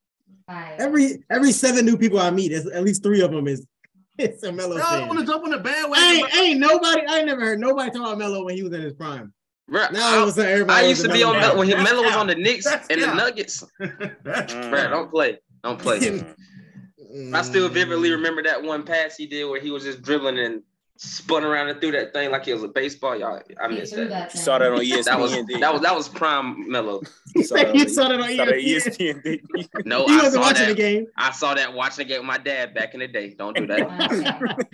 [0.49, 3.67] Every every seven new people I meet, there's at least three of them is
[4.19, 5.07] it's a Melo Y'all fan.
[5.09, 6.03] want to jump on the bandwagon?
[6.03, 7.03] Ain't, ain't nobody.
[7.07, 9.33] I ain't never heard nobody talk about Melo when he was in his prime.
[9.69, 10.87] Bro, Now all of a I, sudden everybody.
[10.87, 12.21] I used to be on Melo Melo when he, Melo was cap.
[12.21, 13.15] on the Knicks That's and the.
[13.15, 13.65] Nuggets.
[13.79, 15.39] Bro, don't play.
[15.63, 15.99] Don't play.
[16.01, 17.35] Mm.
[17.35, 20.63] I still vividly remember that one pass he did where he was just dribbling and
[20.99, 23.17] spun around and threw that thing like it was a baseball.
[23.17, 24.33] Y'all, I missed threw that.
[24.33, 24.41] thing.
[24.43, 25.05] Saw that on ESPN.
[25.05, 27.01] That was that was that was prime Melo.
[27.37, 27.45] you?
[27.45, 28.65] Saw that on, You saw on saw that on ESPN.
[28.65, 29.23] ESPN.
[29.23, 29.65] didn't you?
[29.85, 30.69] No, He I wasn't saw watching that.
[30.69, 31.07] the game.
[31.17, 33.35] I saw that watching the game with my dad back in the day.
[33.39, 34.67] Don't do that.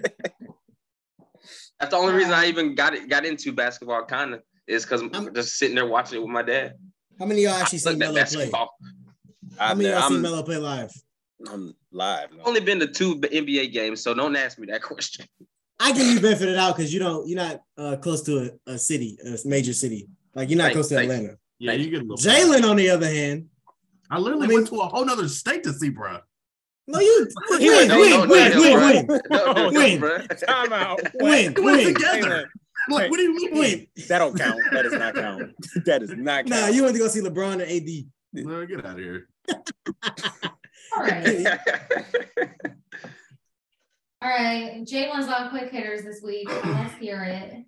[1.81, 5.01] That's the only reason I even got it got into basketball, kind of, is because
[5.03, 6.75] I'm I'm- just sitting there watching it with my dad.
[7.19, 8.51] How many of y'all actually I seen looked at play?
[9.63, 9.67] Basketball.
[9.67, 10.93] How I'm, many y'all seen I'm, Melo play live?
[11.51, 12.33] I'm live.
[12.37, 12.43] No.
[12.45, 15.27] Only been to two NBA games, so don't ask me that question.
[15.81, 17.27] I give you benefit of the doubt because you don't.
[17.27, 20.09] You're not uh, close to a, a city, a major city.
[20.35, 21.15] Like you're not Thank- close to thank you.
[21.15, 21.37] Atlanta.
[21.59, 22.17] Yeah, you get a little.
[22.17, 23.47] Jalen, on the other hand,
[24.11, 26.19] I literally I mean- went to a whole nother state to see, bro.
[26.87, 30.29] no, you He win, went- Don't- win, win, win, win, Don't do that, Win.
[30.47, 31.01] Time out.
[31.15, 32.51] win, We went win, together.
[32.89, 33.55] Like, what do you mean?
[33.59, 33.87] win.
[34.09, 34.61] That don't count.
[34.73, 35.53] That does not count.
[35.87, 36.49] That does not count.
[36.49, 38.45] Nah, you went to go see LeBron and AD.
[38.47, 39.29] No, get out of here.
[39.51, 41.47] All right.
[44.23, 44.85] All right.
[44.85, 46.49] Jalen's on quick hitters this week.
[46.49, 47.65] Let's hear it.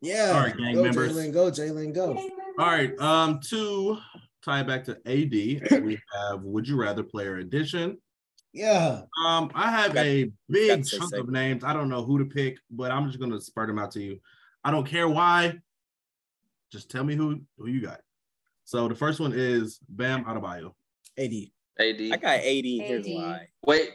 [0.00, 0.32] Yeah.
[0.34, 1.12] All right, gang go, members.
[1.16, 2.16] Jalen, go, Jalen, go.
[2.58, 2.96] All right.
[3.00, 3.98] Um, to
[4.44, 7.98] tie it back to AD, we have Would You Rather Player Edition.
[8.52, 9.02] Yeah.
[9.26, 11.64] Um, I have Got- a big chunk of names.
[11.64, 14.20] I don't know who to pick, but I'm just gonna spurt them out to you.
[14.64, 15.54] I don't care why.
[16.72, 18.00] Just tell me who who you got.
[18.64, 20.72] So the first one is Bam Adebayo.
[21.18, 21.32] AD.
[21.80, 22.00] AD.
[22.00, 22.20] I AD.
[22.22, 22.78] got 80.
[22.78, 23.48] Here's why.
[23.66, 23.90] Wait,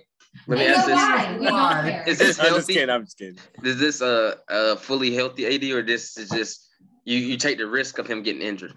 [0.47, 1.49] let me We ask this.
[1.51, 2.03] Why?
[2.07, 2.73] Is this I'm just healthy?
[2.73, 2.89] kidding.
[2.89, 3.37] I'm just kidding.
[3.63, 6.67] Is this a, a fully healthy AD or this is just
[7.05, 8.73] you you take the risk of him getting injured?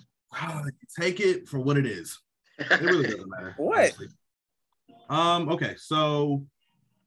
[0.99, 2.19] Take it for what it is.
[2.59, 3.55] It really doesn't matter.
[3.57, 3.79] What?
[3.79, 4.07] honestly.
[5.09, 6.45] Um, okay, so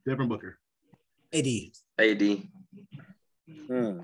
[0.07, 0.57] Devin Booker.
[1.33, 1.45] AD.
[1.99, 2.21] AD.
[3.67, 3.99] Hmm.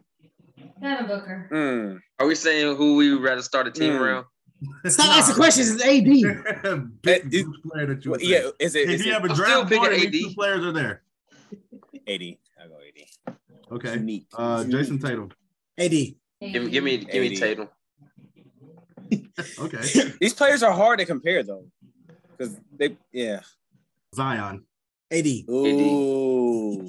[0.82, 1.48] Devin Booker.
[1.52, 1.98] Hmm.
[2.20, 4.00] Are we saying who we would rather start a team Mm.
[4.02, 4.26] around?
[4.88, 5.72] Stop asking questions.
[5.72, 7.01] It's AD.
[7.01, 8.49] Big It- Bruce player that you Well, yeah.
[8.59, 8.89] Is it?
[8.89, 10.11] If Is you it have a I'm draft picking board, AD.
[10.11, 11.01] two players are there.
[12.07, 12.39] 80?
[12.63, 13.07] I go 80.
[13.72, 13.93] Okay.
[13.95, 14.28] Unique.
[14.38, 15.32] Uh, Jayson Tatum.
[15.78, 15.91] AD.
[15.91, 17.68] Give, give me give me Tatum.
[19.59, 19.80] Okay.
[20.20, 21.66] These players are hard to compare though,
[22.32, 23.41] because they yeah.
[24.16, 24.63] Zion.
[25.11, 25.28] AD.
[25.49, 26.88] Ooh.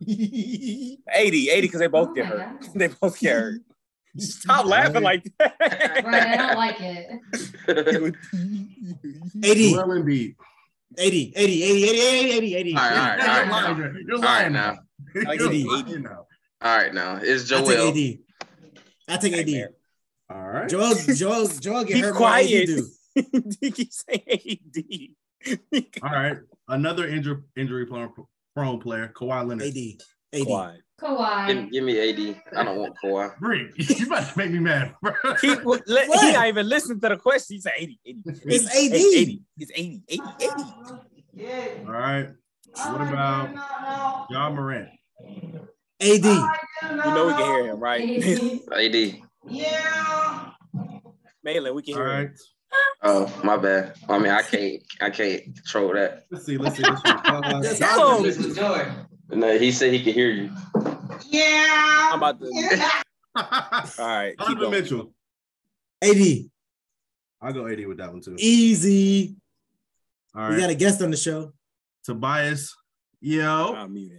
[0.00, 2.68] 80, 80, because they both get Oh my hurt.
[2.74, 3.60] They both get hurt.
[4.18, 5.56] Stop laughing like that.
[6.04, 8.14] Right, I don't like it.
[9.44, 9.56] AD.
[9.56, 10.34] Joel Embiid.
[10.96, 12.74] 80, 80, 80, 80, 80, 80, 80.
[12.74, 14.04] All right, all right, all You're lying.
[14.08, 14.78] You're lying right now.
[15.14, 15.22] now.
[15.28, 15.64] like You're 80.
[15.64, 16.26] lying now.
[16.62, 17.20] All right now.
[17.22, 17.68] It's Joel.
[17.68, 18.18] I take AD.
[19.08, 19.38] I take AD.
[19.46, 19.70] Nightmare.
[20.30, 20.68] All right.
[20.68, 22.66] Joel, Joel, Joel get Be hurt more than quiet.
[22.66, 22.88] do.
[23.60, 24.58] you keep saying
[25.46, 25.92] AD.
[26.02, 26.36] All right.
[26.68, 28.10] Another injury injury prone,
[28.54, 29.66] prone player, Kawhi Leonard.
[29.68, 30.40] AD.
[30.40, 30.46] AD.
[30.46, 30.76] Kawhi.
[31.00, 31.70] Give, Kawhi.
[31.70, 32.42] give me AD.
[32.56, 33.38] I don't want Kawhi.
[33.38, 34.94] Bree, you about to make me mad.
[35.02, 35.12] bro.
[35.40, 36.20] He, well, let, What?
[36.26, 37.56] he not even listening to the question.
[37.56, 38.00] He said 80.
[38.04, 39.42] 80, 80 It's 80, 80.
[39.58, 40.02] It's 80.
[40.08, 40.22] 80.
[41.36, 41.86] 80.
[41.86, 42.28] All right.
[42.74, 44.88] What about Ja Morant?
[46.00, 46.24] AD.
[46.24, 46.24] You
[46.94, 48.02] know we can hear him, right?
[48.72, 49.20] AD.
[49.48, 50.50] Yeah.
[51.42, 52.26] Malin, we can All hear right.
[52.26, 52.34] him.
[53.02, 53.94] Oh, my bad.
[54.08, 54.82] I mean, I can't.
[55.00, 56.24] I can't control that.
[56.30, 56.58] Let's see.
[56.58, 56.82] Let's see.
[56.82, 57.08] Let's see.
[57.10, 57.62] Uh, Donovan
[57.96, 58.20] go.
[58.22, 59.08] Mitchell.
[59.30, 60.50] No, uh, he said he could hear you.
[61.28, 62.10] Yeah.
[62.12, 62.46] I'm about to.
[63.98, 64.34] All right.
[64.38, 64.70] Keep going.
[64.70, 65.12] Mitchell.
[66.02, 66.16] AD.
[67.40, 68.36] I'll go 80 with that one too.
[68.38, 69.36] Easy.
[70.34, 71.52] All We got a guest on the show.
[72.04, 72.74] Tobias.
[73.20, 73.74] Yo.
[73.74, 74.12] Ah, I'll mute.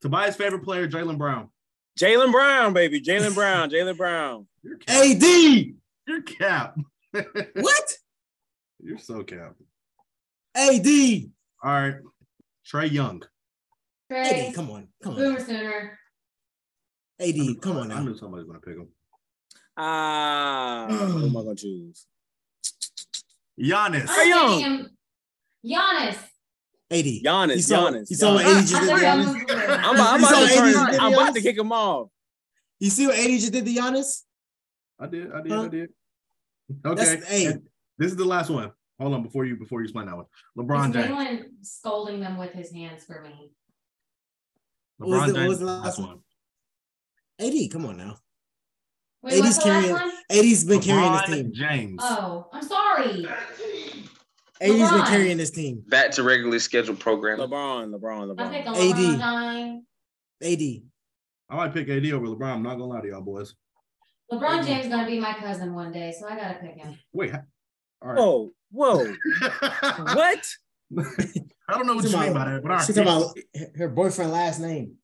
[0.00, 1.50] Tobias' favorite player, Jaylen Brown.
[1.98, 3.00] Jaylen Brown, baby.
[3.00, 3.70] Jaylen Brown.
[3.70, 4.46] Jaylen Brown.
[4.62, 5.04] You're cap.
[5.04, 5.22] AD.
[6.06, 6.76] You're cap.
[7.54, 7.94] What?
[8.80, 9.54] You're so cap.
[10.54, 10.86] AD.
[11.64, 11.94] All right.
[12.70, 13.22] Trae Young.
[14.10, 14.88] Trae, AD, come on.
[15.02, 15.18] Come on.
[15.18, 15.98] Boomer Sooner.
[17.20, 17.96] AD, come on Now.
[17.96, 18.04] I now.
[18.04, 18.88] knew somebody's gonna pick him.
[19.76, 22.06] Ah, who am I gonna choose?
[23.60, 24.06] Giannis.
[24.06, 24.40] Trae Young.
[24.42, 24.90] I'm taking him.
[25.66, 26.18] Giannis.
[26.90, 27.04] AD.
[27.04, 28.58] Giannis, You saw, Giannis, You saw what Giannis.
[28.60, 29.78] AD just did to Giannis.
[29.78, 31.00] I'm I'm about to turn.
[31.00, 32.08] I'm about to kick him off.
[32.80, 34.22] You see what AD just did to Giannis?
[34.98, 35.32] I did.
[35.32, 35.52] I did.
[35.52, 35.62] Huh?
[35.62, 35.88] I did.
[36.86, 37.04] Okay.
[37.04, 37.52] That's- hey.
[37.98, 38.70] This is the last one.
[39.00, 40.26] Hold on before you before you explain that one.
[40.56, 41.06] LeBron James.
[41.08, 43.50] Jalen scolding them with his hands for me?
[44.98, 46.18] What was LeBron the- what was the last last one.
[47.40, 48.16] AD, come on now.
[49.22, 50.12] Wait, AD's what's the last carrying- one?
[50.30, 51.52] AD's been carrying this LeBron team.
[51.54, 52.00] James.
[52.02, 53.26] Oh, I'm sorry.
[54.60, 55.82] AD's been carrying this team.
[55.88, 57.38] Back to regularly scheduled program.
[57.38, 58.90] LeBron, LeBron, I picked LeBron.
[58.90, 59.20] AD.
[59.20, 59.80] LeBron.
[60.42, 60.82] AD.
[61.50, 62.54] I might pick AD over LeBron.
[62.54, 63.54] I'm not gonna lie to y'all boys.
[64.32, 66.98] LeBron James is gonna be my cousin one day, so I gotta pick him.
[67.12, 67.30] Wait.
[67.30, 67.42] ha-
[68.02, 68.18] All right.
[68.18, 69.14] Whoa, whoa,
[70.14, 70.46] what?
[71.68, 72.86] I don't know what She's you mean talking by about, that, but all right.
[72.86, 74.94] she's talking about her boyfriend last name.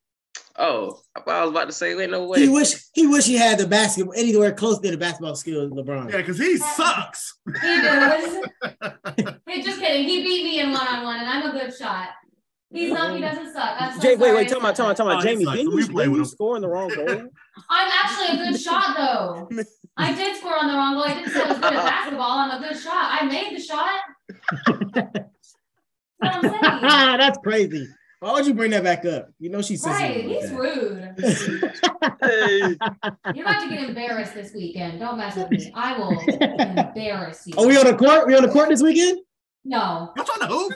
[0.57, 2.53] Oh, I was about to say, wait, no He way.
[2.53, 6.09] wish he wish he had the basketball anywhere close to the basketball skill of LeBron.
[6.11, 7.37] Yeah, because he sucks.
[7.61, 8.45] He does.
[9.47, 10.07] hey, just kidding.
[10.07, 12.09] He beat me in one on one, and I'm a good shot.
[12.71, 13.13] He's not.
[13.15, 13.75] He doesn't suck.
[13.79, 14.97] I'm so Jay, wait, wait, I tell me, said tell me, that.
[14.97, 15.57] tell me, Oh, Jamie, sucks.
[15.57, 17.07] didn't you, play didn't with you score in the wrong goal?
[17.69, 19.49] I'm actually a good shot, though.
[19.97, 21.03] I did score on the wrong goal.
[21.03, 22.31] I didn't say I was good at basketball.
[22.31, 23.21] I'm a good shot.
[23.21, 25.25] I made the shot.
[26.25, 27.17] That's what I'm saying.
[27.19, 27.87] That's crazy.
[28.19, 29.29] Why would you bring that back up?
[29.39, 31.01] You know she's says Right, he's rude.
[32.21, 32.59] Hey,
[33.33, 34.99] You're about to get embarrassed this weekend.
[34.99, 35.71] Don't mess with me.
[35.75, 37.55] I will embarrass you.
[37.57, 38.27] Are we on the court?
[38.27, 39.19] We on the court this weekend?
[39.63, 40.73] No, I'm trying to hoop.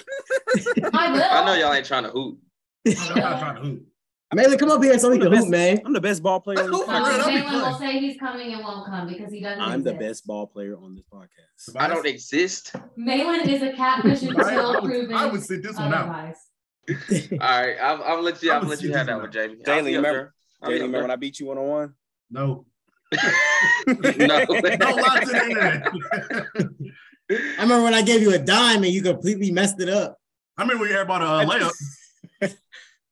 [0.94, 1.22] I will.
[1.32, 2.40] I know y'all ain't trying to hoop.
[2.88, 3.88] I'm not trying to hoop.
[4.32, 5.82] Maybe come up here so we I'm the can hoop, man.
[5.86, 7.22] I'm the best ball player on this No, man, podcast.
[7.24, 9.60] Jalen will say he's coming and won't come because he doesn't.
[9.62, 11.76] I'm the best ball player on this podcast.
[11.76, 12.76] I don't exist.
[12.96, 16.02] Malin is a catfish I, until would, proven I would sit this one out.
[16.10, 16.36] otherwise.
[17.32, 18.52] All right, I'll, I'll let you.
[18.52, 19.24] I I'll would let you have that one.
[19.24, 19.56] one, Jamie.
[19.66, 20.34] Jalen, I'll you remember- there.
[20.62, 21.12] I'll Jalen, remember when.
[21.12, 21.94] I beat you one on one?
[22.30, 22.66] No.
[23.88, 23.96] No.
[23.96, 25.88] Don't lie to the internet.
[27.32, 30.18] I remember when I gave you a dime and you completely messed it up.
[30.58, 31.72] I remember when you about a uh, layup.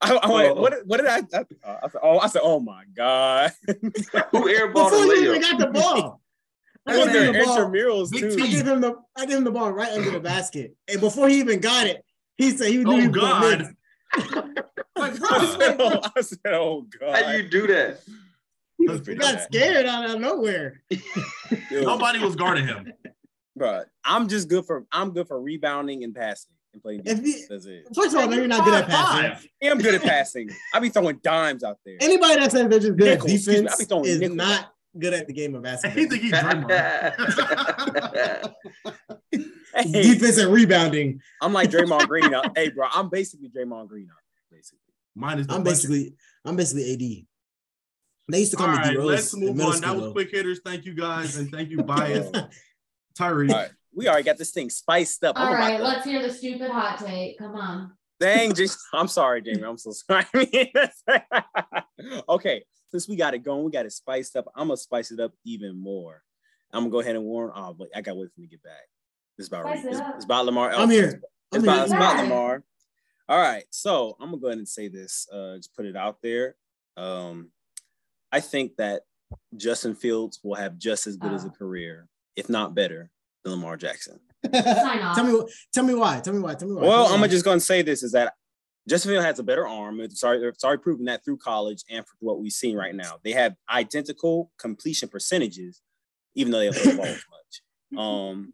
[0.01, 0.61] I, I went, Oh.
[0.61, 3.51] what, what did I, I, I said, oh, I said, oh my God.
[3.67, 6.21] Who airballed Before a you even got the ball.
[6.85, 7.57] I I gave was him there the ball.
[7.57, 8.37] intramurals too.
[8.41, 8.51] I T.
[8.51, 10.75] gave him the I gave him the ball right under the basket.
[10.87, 12.03] And before he even got it,
[12.37, 13.59] he said he knew he Oh was gonna God.
[14.15, 14.43] miss.
[14.97, 17.15] Like, I said, oh, I said, oh God.
[17.23, 17.99] How do you do that?
[18.79, 19.43] He Let's figure got that.
[19.53, 20.81] scared out of nowhere.
[21.69, 22.91] Nobody was guarding him.
[23.55, 27.27] But I'm just good for I'm good for rebounding and passing and playing If defense.
[27.27, 27.85] you- That's it.
[27.95, 29.31] First of all, maybe you're not good at passing.
[29.31, 29.47] Five.
[29.71, 30.49] I'm good at passing.
[30.73, 31.97] I be throwing dimes out there.
[31.99, 34.19] Anybody that says they're just good Nickels, at excuse me, I defense be throwing is
[34.19, 34.37] nickels.
[34.37, 36.09] not good at the game of He basketball.
[36.09, 36.67] think he's Draymond.
[39.75, 41.21] Hey, Defense and rebounding.
[41.41, 42.31] I'm like Draymond Green.
[42.31, 42.41] Now.
[42.55, 44.07] Hey, bro, I'm basically Draymond Green.
[44.07, 44.13] Now,
[44.51, 44.79] basically.
[45.15, 45.65] Mine is I'm budget.
[45.65, 46.13] basically
[46.45, 46.99] I'm basically AD.
[48.29, 49.05] They used to call All me D Rose.
[49.05, 49.81] let's move middle on.
[49.81, 50.11] That was though.
[50.13, 50.61] quick hitters.
[50.65, 52.31] Thank you guys, and thank you, Bias,
[53.15, 53.47] Tyree.
[53.49, 55.35] right, we already got this thing spiced up.
[55.37, 57.39] I'm All about right, let's hear the stupid hot take.
[57.39, 57.91] Come on.
[58.19, 59.63] Dang, just I'm sorry, Jamie.
[59.63, 60.25] I'm so sorry.
[62.29, 64.45] okay, since we got it going, we got it spiced up.
[64.55, 66.21] I'm gonna spice it up even more.
[66.71, 67.51] I'm gonna go ahead and warn.
[67.55, 68.87] Oh, but I gotta wait for him to get back.
[69.39, 70.71] It's about Spice it it's, it's about Lamar.
[70.73, 71.21] I'm here.
[71.51, 71.83] It's I'm about, here.
[71.85, 72.63] it's about Lamar.
[73.29, 75.27] All right, so I'm gonna go ahead and say this.
[75.31, 76.55] Uh, just put it out there.
[76.95, 77.49] Um,
[78.31, 79.03] I think that
[79.55, 81.51] Justin Fields will have just as good as a Oh.
[81.51, 83.09] career, if not better,
[83.49, 84.19] than Lamar Jackson.
[84.53, 85.15] Sign off.
[85.15, 85.43] tell me
[85.73, 86.19] tell me why.
[86.19, 86.53] Tell me why.
[86.55, 86.81] Tell me why.
[86.81, 87.27] Well, Tell me I'm why.
[87.27, 88.33] just going to say this is that
[88.87, 89.99] Justin Fields has a better arm.
[89.99, 93.17] It's sorry, it's already proven that through college and for what we've seen right now.
[93.23, 95.81] They have identical completion percentages,
[96.35, 97.61] even though they don't play the ball as much.
[97.97, 98.53] Um,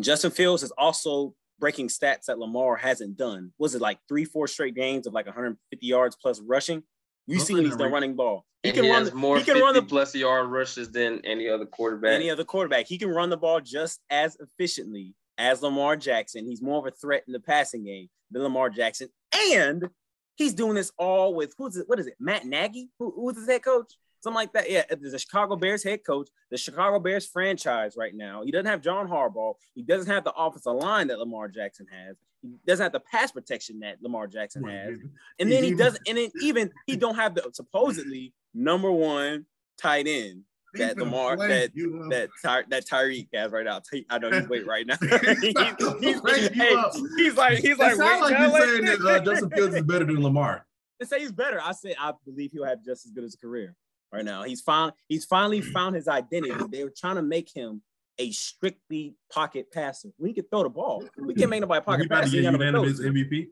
[0.00, 3.52] Justin Fields is also breaking stats that Lamar hasn't done.
[3.58, 6.82] Was it like three, four straight games of like 150 yards plus rushing?
[7.26, 8.44] You Don't see he's the running ball.
[8.62, 9.00] He And can he run.
[9.00, 12.14] has the- more He can 50 run the plus yard rushes than any other quarterback.
[12.14, 12.86] any other quarterback.
[12.86, 16.46] He can run the ball just as efficiently as Lamar Jackson.
[16.46, 19.08] He's more of a threat in the passing game than Lamar Jackson.
[19.50, 19.88] And
[20.36, 21.88] he's doing this all with who's it?
[21.88, 22.14] What is it?
[22.20, 22.88] Matt Nagy?
[22.98, 23.92] Who, who's his head coach?
[24.22, 24.70] Something like that.
[24.70, 28.42] Yeah, the Chicago Bears head coach, the Chicago Bears franchise right now.
[28.42, 29.54] He doesn't have John Harbaugh.
[29.74, 32.16] He doesn't have the offensive line that Lamar Jackson has.
[32.52, 34.98] He doesn't have the pass protection that Lamar Jackson has.
[35.38, 39.46] And then he doesn't, and then even he don't have the supposedly number one
[39.78, 40.42] tight end
[40.74, 41.72] that Lamar that
[42.10, 43.80] that Ty, that Tyreek has right now.
[44.10, 44.96] I know he's wait right now.
[45.00, 45.54] he's,
[46.00, 46.76] he's, hey,
[47.16, 49.82] he's like he's It like sounds like you're out saying that uh, Justin Fields is
[49.82, 50.66] better than Lamar.
[51.00, 51.60] They say he's better.
[51.60, 53.74] I say I believe he'll have just as good as a career
[54.12, 54.44] right now.
[54.44, 56.54] He's found he's finally found his identity.
[56.70, 57.82] They were trying to make him
[58.18, 60.08] a strictly pocket passer.
[60.18, 61.04] We can throw the ball.
[61.18, 62.30] We can't make nobody pocket about to pass.
[62.32, 63.00] get He ain't got unanimous.
[63.00, 63.48] MVP.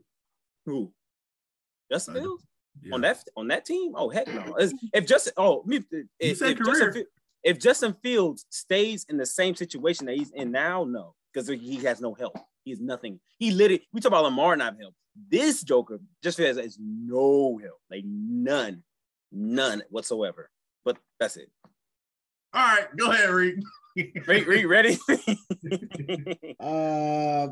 [0.65, 0.91] Who?
[1.91, 2.43] Justin Fields
[2.81, 2.93] Yeah.
[2.95, 3.93] on that on that team?
[3.95, 4.55] Oh heck no!
[4.57, 5.83] It's- if Justin, oh me,
[6.19, 7.05] if, if Justin,
[7.43, 11.75] if Justin Fields stays in the same situation that he's in now, no, because he
[11.83, 12.37] has no help.
[12.63, 13.19] He has nothing.
[13.37, 13.85] He literally.
[13.91, 14.95] We talk about Lamar not help.
[15.29, 18.81] This Joker just has, has no help, like none,
[19.31, 20.49] none whatsoever.
[20.85, 21.49] But that's it.
[22.53, 23.59] All right, go ahead, Reed.
[23.95, 24.97] Reed, Reed, ready?
[26.59, 27.47] Uh,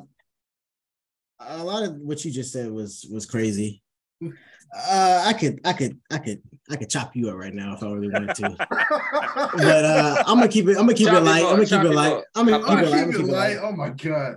[1.39, 3.81] a lot of what you just said was was crazy.
[4.23, 7.83] Uh, I could, I could, I could, I could chop you up right now if
[7.83, 8.55] I really wanted to.
[8.57, 10.77] But uh, I'm gonna keep it.
[10.77, 11.43] I'm gonna keep Chop it light.
[11.43, 12.23] I'm gonna keep it light.
[12.35, 13.05] I'm gonna keep it light.
[13.07, 13.57] Keep it light.
[13.61, 14.35] Oh my god.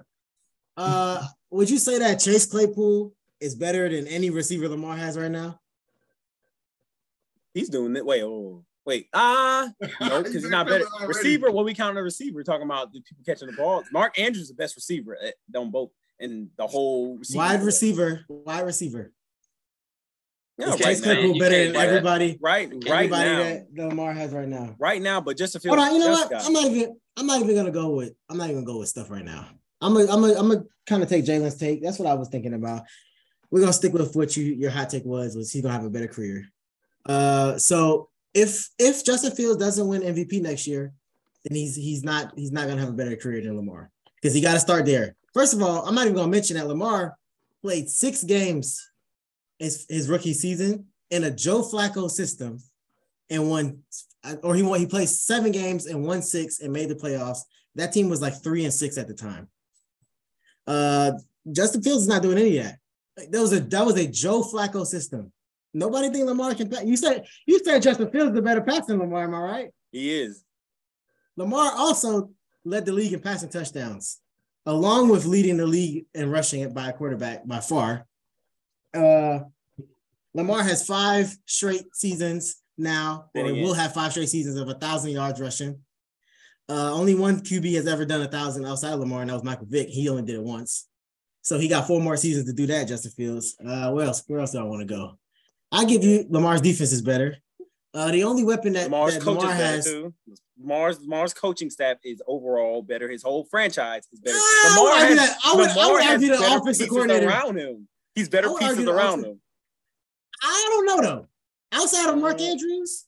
[0.76, 5.30] Uh, would you say that Chase Claypool is better than any receiver Lamar has right
[5.30, 5.60] now?
[7.54, 8.04] he's doing it.
[8.04, 9.08] Wait, oh, wait.
[9.12, 9.68] Ah,
[10.00, 10.84] no, because he's not better.
[10.86, 11.06] Already.
[11.08, 12.36] Receiver, what we count a receiver?
[12.36, 13.82] We're talking about the people catching the ball.
[13.92, 17.66] Mark Andrews is the best receiver at, on both in the whole receiver Wide corps.
[17.66, 19.12] receiver, wide receiver.
[20.56, 21.14] Yeah, is right Chase now.
[21.14, 22.38] Claypool better than everybody?
[22.40, 24.76] Right, right everybody now, that, that Lamar has right now.
[24.78, 25.20] right now.
[25.20, 25.74] But just to feel.
[25.74, 26.30] Hold on, you know what?
[26.30, 26.96] got- I'm not even.
[27.16, 28.12] I'm not even gonna go with.
[28.30, 29.48] I'm not even gonna go with stuff right now.
[29.80, 30.12] I'm gonna.
[30.12, 30.34] I'm gonna.
[30.38, 31.82] I'm gonna kind of take Jalen's take.
[31.82, 32.84] That's what I was thinking about.
[33.50, 35.34] We're gonna stick with what you your hot take was.
[35.34, 36.46] Was he's gonna have a better career?
[37.06, 40.92] Uh, so if if Justin Fields doesn't win MVP next year,
[41.44, 44.40] then he's he's not he's not gonna have a better career than Lamar because he
[44.40, 45.14] got to start there.
[45.32, 47.16] First of all, I'm not even gonna mention that Lamar
[47.62, 48.90] played six games
[49.58, 52.58] his his rookie season in a Joe Flacco system
[53.30, 53.78] and won
[54.42, 57.40] or he won he played seven games and won six and made the playoffs.
[57.76, 59.48] That team was like three and six at the time.
[60.66, 61.12] Uh
[61.52, 62.78] Justin Fields is not doing any of that.
[63.30, 65.32] That was a that was a Joe Flacco system.
[65.74, 66.84] Nobody think Lamar can pass.
[66.84, 69.68] You said you said Justin Fields is a better passer than Lamar, am I right?
[69.90, 70.44] he is.
[71.36, 72.30] Lamar also
[72.64, 74.20] led the league in passing touchdowns,
[74.66, 78.06] along with leading the league in rushing it by a quarterback by far.
[78.94, 79.40] Uh,
[80.32, 83.62] Lamar has five straight seasons now, or again.
[83.62, 85.80] will have five straight seasons of a thousand yards rushing.
[86.68, 89.44] Uh, only one QB has ever done a thousand outside of Lamar, and that was
[89.44, 89.88] Michael Vick.
[89.88, 90.88] He only did it once,
[91.42, 92.88] so he got four more seasons to do that.
[92.88, 93.56] Justin Fields.
[93.64, 94.22] Uh, where else?
[94.26, 95.18] Where else do I want to go?
[95.74, 97.36] I give you Lamar's defense is better.
[97.92, 99.84] Uh, the only weapon that, Lamar's that coaching Lamar staff has.
[99.86, 100.14] too.
[100.60, 103.08] Lamar's Lamar's coaching staff is overall better.
[103.08, 104.36] His whole franchise is better.
[104.38, 106.88] Ah, I Lamar would argue has, I would- I Lamar would has argue the offensive
[106.88, 107.88] coordinator- around him.
[108.14, 109.40] He's better I would pieces the around him.
[110.42, 111.28] I don't know though.
[111.72, 113.06] Outside of Mark Andrews,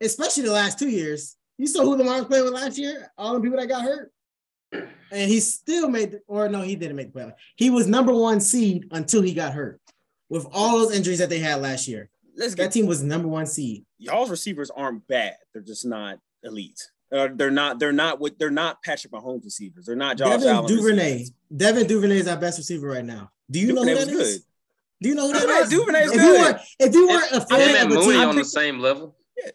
[0.00, 3.10] especially the last two years, you saw who Lamar was playing with last year.
[3.18, 4.12] All the people that got hurt,
[4.72, 6.12] and he still made.
[6.12, 7.32] The, or no, he didn't make the playoff.
[7.56, 9.80] He was number one seed until he got hurt.
[10.28, 13.28] With all those injuries that they had last year, Let's that get team was number
[13.28, 13.84] one seed.
[13.98, 15.36] y'all's receivers aren't bad.
[15.52, 16.80] They're just not elite.
[17.12, 17.78] Uh, they're not.
[17.78, 18.18] They're not.
[18.20, 18.82] What they're not.
[18.82, 19.86] Patrick Mahomes receivers.
[19.86, 20.68] They're not Josh Devin Allen.
[20.68, 21.12] Duvernay.
[21.12, 21.32] receivers.
[21.56, 23.30] Devin Duvernay is our best receiver right now.
[23.50, 24.34] Do you Duvernay know was who that is?
[24.38, 24.42] good.
[25.02, 25.70] Do you know who that Duvernay- is?
[25.70, 28.44] Duvernay's if you weren't, if you weren't a fan of a Mooney team, on the
[28.44, 29.16] same level.
[29.38, 29.50] Yeah,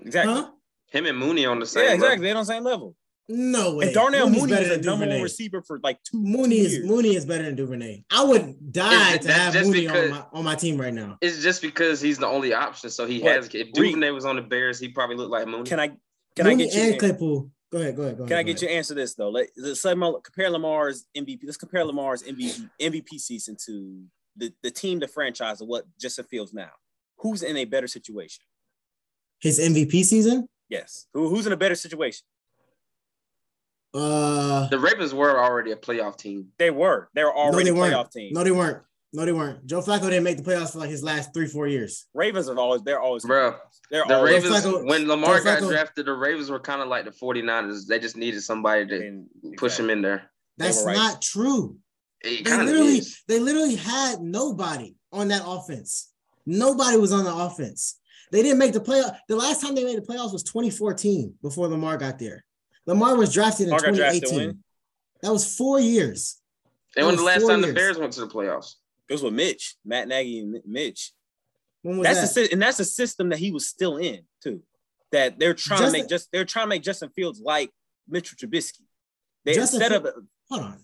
[0.00, 0.34] Exactly.
[0.34, 0.50] huh?
[0.88, 2.04] Him and Mooney on the same Yeah, level.
[2.04, 2.26] exactly.
[2.26, 2.96] They're on the same level.
[3.28, 3.86] No way.
[3.86, 6.18] And Darnell Mooney's Mooney better was a than number one receiver for like two.
[6.18, 6.86] Mooney two is years.
[6.86, 8.04] Mooney is better than Duvernay.
[8.10, 10.94] I would die Is it- to have Mooney because- on my on my team right
[10.94, 11.18] now.
[11.20, 12.88] It's just because he's the only option.
[12.90, 13.46] So he But has.
[13.48, 15.64] If Reed- Duvernay was on the Bears, he probably looked like Mooney.
[15.68, 15.88] Can I?
[16.36, 16.80] Can I get you?
[16.82, 17.50] and Claypool?
[17.70, 18.28] Go ahead, go ahead, go ahead.
[18.30, 18.74] Can I get you ahead.
[18.74, 19.28] to answer this though?
[19.28, 21.40] Let, let's compare Lamar's MVP.
[21.44, 24.04] Let's compare Lamar's MVP MVP season to
[24.36, 26.70] the, the team, the franchise, of what Justin Fields now.
[27.18, 28.44] Who's in a better situation?
[29.40, 30.48] his MVP season?
[30.68, 31.06] Yes.
[31.14, 32.24] Who, who's in a better situation?
[33.94, 36.48] Uh, the Ravens were already a playoff team.
[36.58, 37.08] They were.
[37.14, 38.10] They were no, already they playoff weren't.
[38.12, 38.32] team.
[38.34, 38.82] No, they weren't.
[39.14, 39.64] No, they weren't.
[39.66, 42.06] Joe Flacco didn't make the playoffs for like his last three, four years.
[42.12, 42.82] Ravens have always.
[42.82, 43.24] They're always.
[43.24, 43.54] Bro,
[43.90, 44.44] They're The always.
[44.44, 47.10] Ravens, Flacco- when Lamar Joe got Flacco- drafted, the Ravens were kind of like the
[47.10, 47.86] 49ers.
[47.86, 49.26] They just needed somebody to and-
[49.56, 50.30] push him in there.
[50.58, 50.94] That's right.
[50.94, 51.78] not true.
[52.20, 53.22] It They literally, is.
[53.28, 56.12] they literally had nobody on that offense.
[56.44, 57.98] Nobody was on the offense.
[58.32, 59.16] They didn't make the playoff.
[59.28, 62.44] The last time they made the playoffs was 2014 before Lamar got there.
[62.88, 64.48] Lamar was drafted in Lamar got drafted 2018.
[64.48, 64.64] when?
[65.22, 66.40] That was four years.
[66.96, 67.72] And when the last four time the.
[67.72, 68.74] Bears went to the playoffs?
[69.08, 71.12] It was with Mitch, Matt Nagy, and Mitch.
[71.82, 72.40] When was That's that?
[72.40, 74.62] the sy- and that's the system that he was still in too.
[75.12, 77.70] That they're trying to make just they're trying to make Justin Fields like
[78.08, 78.80] Mitchell Trubisky.
[79.44, 80.78] They Justin instead of Field- Hold on.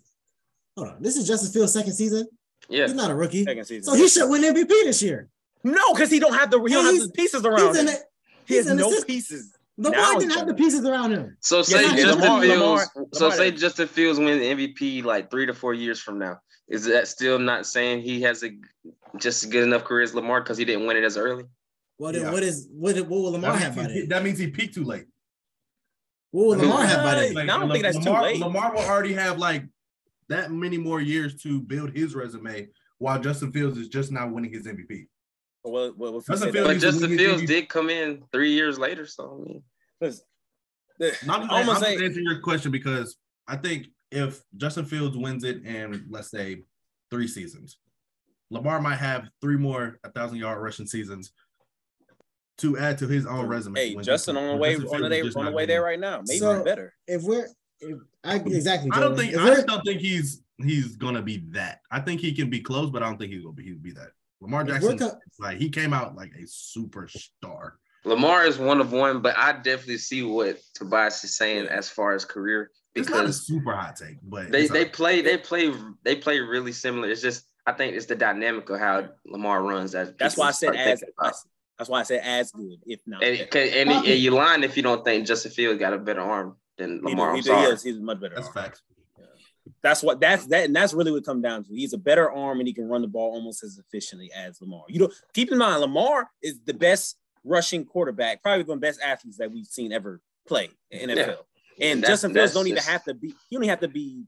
[0.77, 1.03] Hold on.
[1.03, 2.27] This is Justin Fields' second season.
[2.69, 2.85] Yeah.
[2.85, 3.45] He's not a rookie.
[3.45, 3.83] second season.
[3.83, 5.29] So he should win MVP this year.
[5.63, 7.89] no, because he don't have the he don't Hey, have the pieces around He's in
[7.89, 8.01] it.
[8.47, 9.07] He has no system.
[9.07, 9.54] pieces.
[9.77, 11.37] Lamar Now didn't have the pieces around him.
[11.41, 12.61] So say Yeah, Justin Lamar- Fields.
[12.61, 13.51] Lamar- so Lamar say.
[13.51, 16.39] Justin Fields wins the MVP like three to four years from now.
[16.69, 18.51] is that still not saying he has a
[19.19, 21.45] just as good enough career as Lamar because he didn't win it as early?
[21.99, 22.33] Well, then Yeah.
[22.33, 22.97] what is what?
[22.97, 24.09] What will Lamar have by he, then?
[24.09, 25.05] that means he peaked too late.
[26.31, 27.35] What will Lamar have by Right.
[27.35, 27.51] then?
[27.51, 28.41] I don't think that's too late.
[28.41, 29.65] Lamar will already have like
[30.29, 32.69] that many more years to build his resume,
[32.99, 35.07] while Justin Fields is just now winning his MVP.
[35.65, 39.41] Well, well, if Justin Fields But Justin Fields did come in three years later, so
[39.41, 39.63] I mean,
[40.99, 43.17] the- Not I'm I'm gonna just say answering your question because
[43.49, 46.65] I think if Justin Fields wins it in let's say
[47.11, 47.79] three seasons,
[48.51, 51.33] Lamar might have three more a thousand yard rushing seasons
[52.59, 53.79] to add to his own resume.
[53.81, 56.23] Hey, Justin on the way on the Fields day on the way there right now.
[56.27, 56.95] Maybe So- better.
[57.09, 57.49] If we're,
[57.81, 59.27] if I exactly, I don't Joey.
[59.27, 61.81] think If I just don't think he's he's gonna be that.
[61.91, 63.93] I think he can be close, but I don't think he's gonna be he'll be
[63.93, 64.11] that.
[64.45, 67.73] Lamar Jackson, co- like he came out like a superstar.
[68.05, 72.15] Lamar is one of one, but I definitely see what Tobias is saying as far
[72.15, 75.73] as career It's not a super hot take, but they they a- play they play
[76.03, 77.09] they play really similar.
[77.09, 80.51] It's just I think it's the dynamic of how Lamar runs that That's why I
[80.53, 81.03] said as.
[81.79, 83.25] That's why I said as good, if not.
[83.25, 83.49] And, better.
[83.51, 86.57] can- and, and you lying if you don't think Justin Fields got a better arm
[86.77, 87.29] than Lamar.
[87.29, 87.67] do- I'm he, sorry.
[87.67, 88.35] he is, he's much better.
[88.35, 88.55] that's arm.
[88.55, 88.83] facts.
[89.83, 91.71] That's what that's that, and that's really what it comes down to.
[91.75, 94.85] He's a better arm, and he can run the ball almost as efficiently as Lamar.
[94.89, 98.87] You know, keep in mind, Lamar is the best rushing quarterback, probably one of the
[98.87, 101.17] best athletes that we've seen ever play in NFL.
[101.17, 101.19] And
[101.81, 103.35] And that's- Justin Fields don't even just- have to be.
[103.51, 104.25] You don't have to be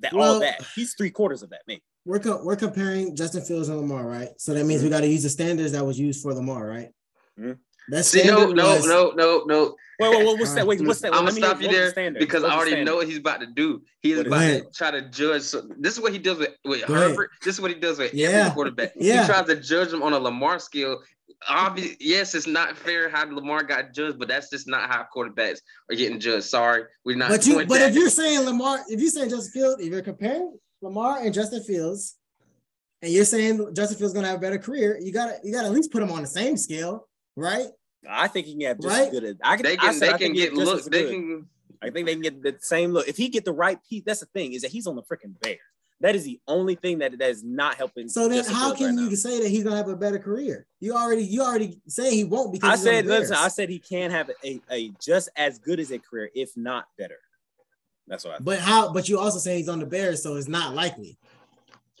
[0.00, 0.62] that Well- all that.
[0.74, 1.82] He's three quarters of that, maybe.
[2.04, 4.30] we're co- we're comparing Justin Fields and Lamar, right?
[4.38, 6.90] So that means we got to use the standards that was used for Lamar, right?
[7.38, 7.58] Mhm.
[7.88, 9.76] That See, no, no, was- no, no, no.
[10.00, 10.66] Wait, wait, wait, what's that?
[10.66, 11.12] Wait, what's that?
[11.14, 13.40] I'm gonna stop you what's the there because What's I already know what he's about
[13.40, 13.82] to do.
[14.00, 14.72] He's What is about it?
[14.72, 15.42] to try to judge.
[15.42, 17.30] So this is what he does with, with Herbert.
[17.44, 18.28] This is what he does with Yeah.
[18.28, 18.92] every quarterback.
[18.96, 19.22] Yeah.
[19.22, 21.02] He tries to judge him on a Lamar scale.
[21.48, 25.58] Obvious, yes, it's not fair how Lamar got judged, but that's just not how quarterbacks
[25.90, 26.44] are getting judged.
[26.44, 27.90] Sorry, we're not But you, but that.
[27.90, 31.62] if you're saying Lamar, if you're saying Justin Fields, if you're comparing Lamar and Justin
[31.62, 32.16] Fields,
[33.02, 35.72] and you're saying Justin Fields gonna have a better career, you gotta you gotta at
[35.72, 37.66] least put him on the same scale, right?
[38.08, 39.06] I think he can have just Right?
[39.06, 39.64] as good as I can.
[39.64, 40.78] they I can, said they I can get have just look.
[40.80, 41.10] as They good.
[41.12, 41.48] can.
[41.82, 43.08] I think they can get the same look.
[43.08, 45.38] If he get the right piece, that's the thing, is that he's on the freaking
[45.40, 45.58] Bears.
[46.00, 48.08] That is the only thing that that is not helping.
[48.08, 49.14] So then, Justin how can right you now.
[49.14, 50.66] say that he's gonna have a better career?
[50.80, 53.44] You already you already saying he won't because I he's on the said, listen, Bears.
[53.44, 56.86] I said he can have a, a just as good as a career, if not
[56.98, 57.18] better.
[58.08, 58.38] That's what I.
[58.40, 58.92] But how?
[58.92, 61.18] But you also say he's on the Bears, so it's not likely.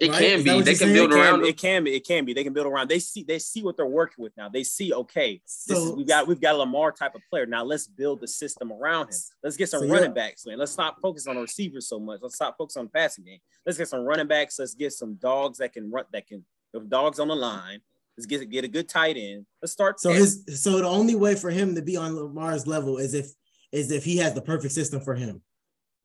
[0.02, 0.18] It Right?
[0.18, 0.60] can be.
[0.62, 1.94] They can build it around can, it can be.
[1.94, 2.32] It can be.
[2.34, 2.88] They can build around.
[2.90, 3.22] They see.
[3.22, 4.48] They see what they're working with now.
[4.48, 4.92] They see.
[4.92, 6.26] Okay, this is, So- we got.
[6.26, 7.46] We've got a Lamar type of player.
[7.46, 9.16] Now let's build the system around him.
[9.44, 10.58] Let's get some So you're- running backs, man.
[10.58, 12.18] Let's stop focusing on receivers so much.
[12.20, 13.38] Let's stop focusing on the passing game.
[13.64, 14.58] Let's get some running backs.
[14.58, 16.04] Let's get some dogs that can run.
[16.12, 16.44] That can.
[16.72, 17.80] The dogs on the line.
[18.16, 19.46] Let's get get a good tight end.
[19.62, 20.00] Let's start.
[20.00, 23.30] So his so the only way for him to be on Lamar's level is if
[23.70, 25.42] is if he has the perfect system for him.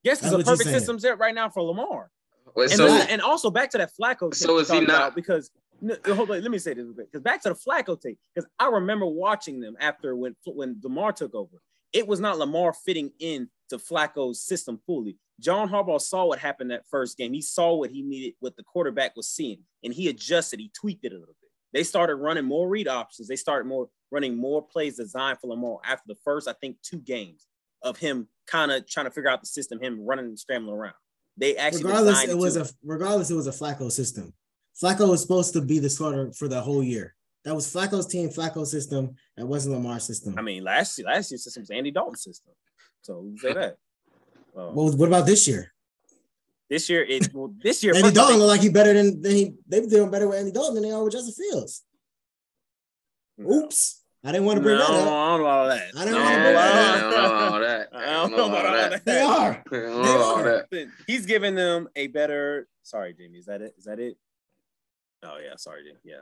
[0.04, 2.12] yes, that's there's a what you're perfect system's system set right now for Lamar.
[2.58, 4.34] Well, And, so listen, and also back to that Flacco.
[4.34, 7.44] So is he not- because no, uh, hold on, let me say this because back
[7.44, 11.62] to the Flacco tape because I remember watching them after when when Lamar took over.
[11.94, 15.18] It was not Lamar fitting in to Flacco's system fully.
[15.40, 17.32] John Harbaugh saw what happened that first game.
[17.32, 20.60] He saw what he needed, what the quarterback was seeing, and he adjusted.
[20.60, 21.50] He tweaked it a little bit.
[21.74, 23.28] They started running more read options.
[23.28, 26.98] They started more running more plays designed for Lamar after the first, I think, two
[27.00, 27.46] games
[27.84, 30.96] of him kind of trying to figure out the system, him running and scrambling around.
[31.38, 34.34] They actually Regardless, it was a regardless, it was a Flacco system.
[34.82, 37.16] Flacco was supposed to be the starter for the whole year.
[37.46, 39.16] That was Flacco's team, Flacco's system.
[39.38, 40.36] That wasn't Lamar's system.
[40.38, 42.54] I mean, last year, last year's system was Andy Dalton's system.
[43.02, 43.78] So say that.
[44.54, 45.72] Well, what, what about this year?
[46.70, 49.54] this year, it well, this year, Andy Dalton looked like he better than, than he
[49.68, 51.84] they were doing better with Andy Dalton than they are with Justin Fields.
[53.40, 54.04] Oops.
[54.28, 55.06] I didn't want to bring no, that I up.
[55.06, 55.92] don't know about that.
[55.96, 57.90] I don't No, know I about don't know all that.
[57.94, 59.06] I don't know about all that.
[59.06, 59.64] They are.
[59.72, 60.44] They are.
[60.70, 60.90] that.
[61.08, 62.68] He's giving them a better.
[62.84, 63.40] Sorry, Jamie.
[63.40, 63.74] Is that it?
[63.78, 64.18] Is that it?
[65.24, 65.56] Oh yeah.
[65.58, 66.00] Sorry, Jamie.
[66.04, 66.22] Yeah.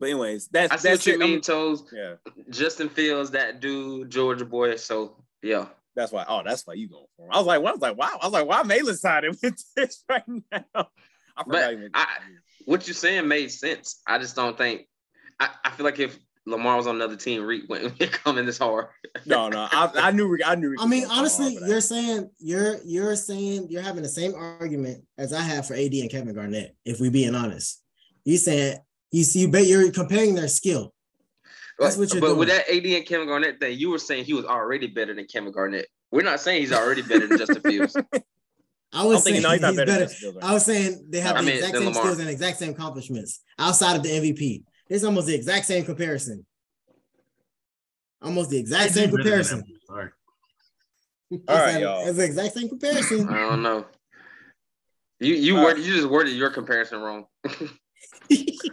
[0.00, 1.18] But anyways, that's I see that's what you it.
[1.20, 1.84] mean, I'm- Toes.
[1.92, 2.14] Yeah.
[2.50, 4.76] Justin Fields, that dude, Georgia boy.
[4.76, 6.24] So yeah, That's why.
[6.26, 7.32] Oh, that's why you going for him.
[7.32, 8.18] I was like, well, I was like, wow.
[8.22, 10.64] I was like, why Malin sided with this right now?
[10.74, 11.46] I forgot.
[11.46, 12.06] But even- I-
[12.64, 14.00] what you're saying made sense.
[14.06, 14.88] I just don't think.
[15.38, 18.88] I, I feel like if Lamar was on another team, Reek wouldn't coming this hard.
[19.24, 19.66] no, no.
[19.70, 20.38] I, I knew.
[20.44, 20.76] I knew.
[20.78, 25.32] I mean, honestly, you're you're saying you're you're saying you're having the same argument as
[25.32, 26.76] I have for AD and Kevin Garnett.
[26.84, 27.82] If we being honest,
[28.24, 28.78] you saying
[29.10, 30.92] you see, you bet you're comparing their skill.
[31.78, 32.32] That's what you're doing.
[32.34, 35.14] but with that AD and Kevin Garnett thing, you were saying he was already better
[35.14, 35.86] than Kevin Garnett.
[36.10, 37.96] We're not saying he's already better than Justin Fields.
[38.92, 40.04] I was thinking, saying no, he's not he's better than better.
[40.04, 42.02] Justin Fields right I was saying they have I the mean, exact same Lamar.
[42.02, 44.62] skills and exact same accomplishments outside of the MVP.
[44.88, 46.44] It's almost the exact same comparison.
[48.22, 49.60] Almost the exact same comparison.
[49.60, 49.86] that.
[49.86, 50.10] Sorry.
[51.48, 52.06] All right, It's y'all.
[52.06, 53.28] It's the exact same comparison.
[53.28, 53.86] I don't know.
[55.20, 57.26] You you All word, you just worded your comparison wrong.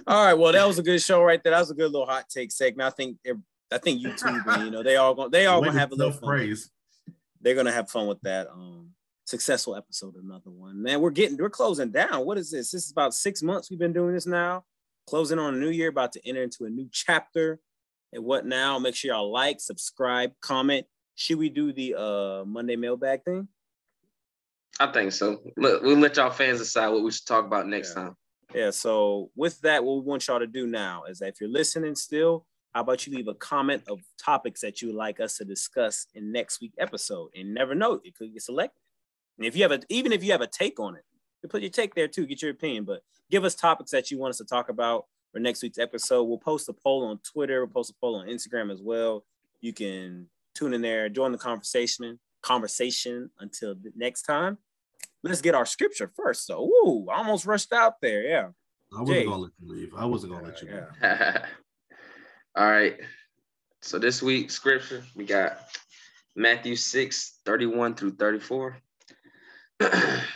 [0.08, 1.52] All right, well, that was a good show right there.
[1.52, 2.88] That was a good little hot take segment.
[2.88, 3.40] I think they're-
[3.74, 6.12] I think YouTube, and, you know, they all gonna they all gonna have a little
[6.12, 6.28] fun.
[6.28, 6.70] praise.
[7.40, 8.50] They're gonna have fun with that.
[8.52, 8.90] Um,
[9.26, 10.82] successful episode, another one.
[10.84, 12.26] Man, we're getting we're closing down.
[12.26, 12.72] What is this?
[12.72, 14.66] This is about six months we've been doing this now.
[15.12, 17.60] Closing on a new year, about to enter into a new chapter.
[18.14, 18.80] And what now?
[18.80, 20.86] Make sure y'all like, subscribe, comment.
[21.16, 23.50] Should we do the uh Monday mailbag thing?
[24.80, 25.42] I think so.
[25.58, 28.04] Look, we'll let y'all fans decide what we should talk about next Yeah.
[28.04, 28.16] time.
[28.56, 31.50] Yeah, so with that, what we want y'all to do now is that if you're
[31.50, 35.36] listening still, how about you leave a comment of topics that you would like us
[35.40, 37.32] to discuss in next week episode?
[37.36, 38.80] And never know, it could get selected.
[39.38, 41.04] And if you have a, even if you have a take on it,
[41.44, 42.86] you put your take there too, get your opinion.
[42.86, 43.02] But
[43.32, 46.24] give us topics that you want us to talk about for next week's episode.
[46.26, 49.26] We'll post a poll on Twitter, we'll post a poll on Instagram as well.
[49.62, 52.20] You can tune in there, join the conversation.
[52.44, 54.58] Conversation until the next time.
[55.24, 56.48] Let's get our scripture first.
[56.48, 58.24] So, ooh, I almost rushed out there.
[58.24, 58.48] Yeah.
[58.94, 59.26] I wasn't Jay.
[59.26, 59.94] gonna let you leave.
[59.96, 60.84] I wasn't gonna let you leave.
[61.02, 61.46] Yeah.
[62.56, 62.96] All right.
[63.84, 65.60] So this week's scripture, we got
[66.36, 68.78] Matthew 6, 31 through 34.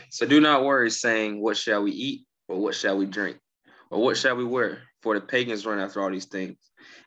[0.09, 2.25] so do not worry, saying, What shall we eat?
[2.47, 3.37] Or what shall we drink?
[3.89, 4.81] Or what shall we wear?
[5.01, 6.57] For the pagans run after all these things.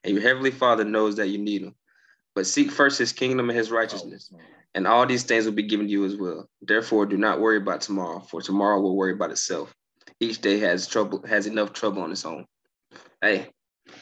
[0.05, 1.74] And your heavenly Father knows that you need them.
[2.34, 4.39] But seek first his kingdom and his righteousness, oh,
[4.74, 6.49] and all these things will be given to you as well.
[6.62, 9.74] Therefore, do not worry about tomorrow, for tomorrow will worry about itself.
[10.20, 12.47] Each day has trouble, has enough trouble on its own.
[13.20, 13.49] Hey,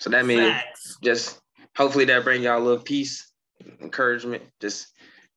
[0.01, 0.99] so that means Facts.
[1.03, 1.41] just
[1.74, 3.32] hopefully that bring y'all a little peace,
[3.80, 4.43] encouragement.
[4.61, 4.89] Just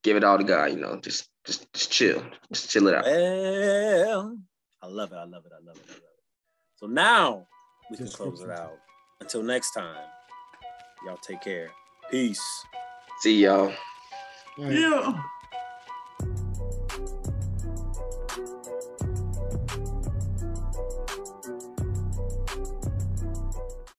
[0.02, 1.00] give it all to God, you know.
[1.00, 2.22] Just just just chill.
[2.52, 3.04] Just chill it out.
[3.04, 4.36] Well,
[4.82, 5.16] I love it.
[5.16, 5.52] I love it.
[5.52, 5.84] I love it.
[5.88, 6.24] I love it.
[6.76, 7.46] So now
[7.90, 8.78] we can close it out.
[9.20, 10.04] Until next time,
[11.04, 11.70] y'all take care.
[12.10, 12.42] Peace.
[13.20, 13.72] See y'all.
[14.58, 15.22] Yeah.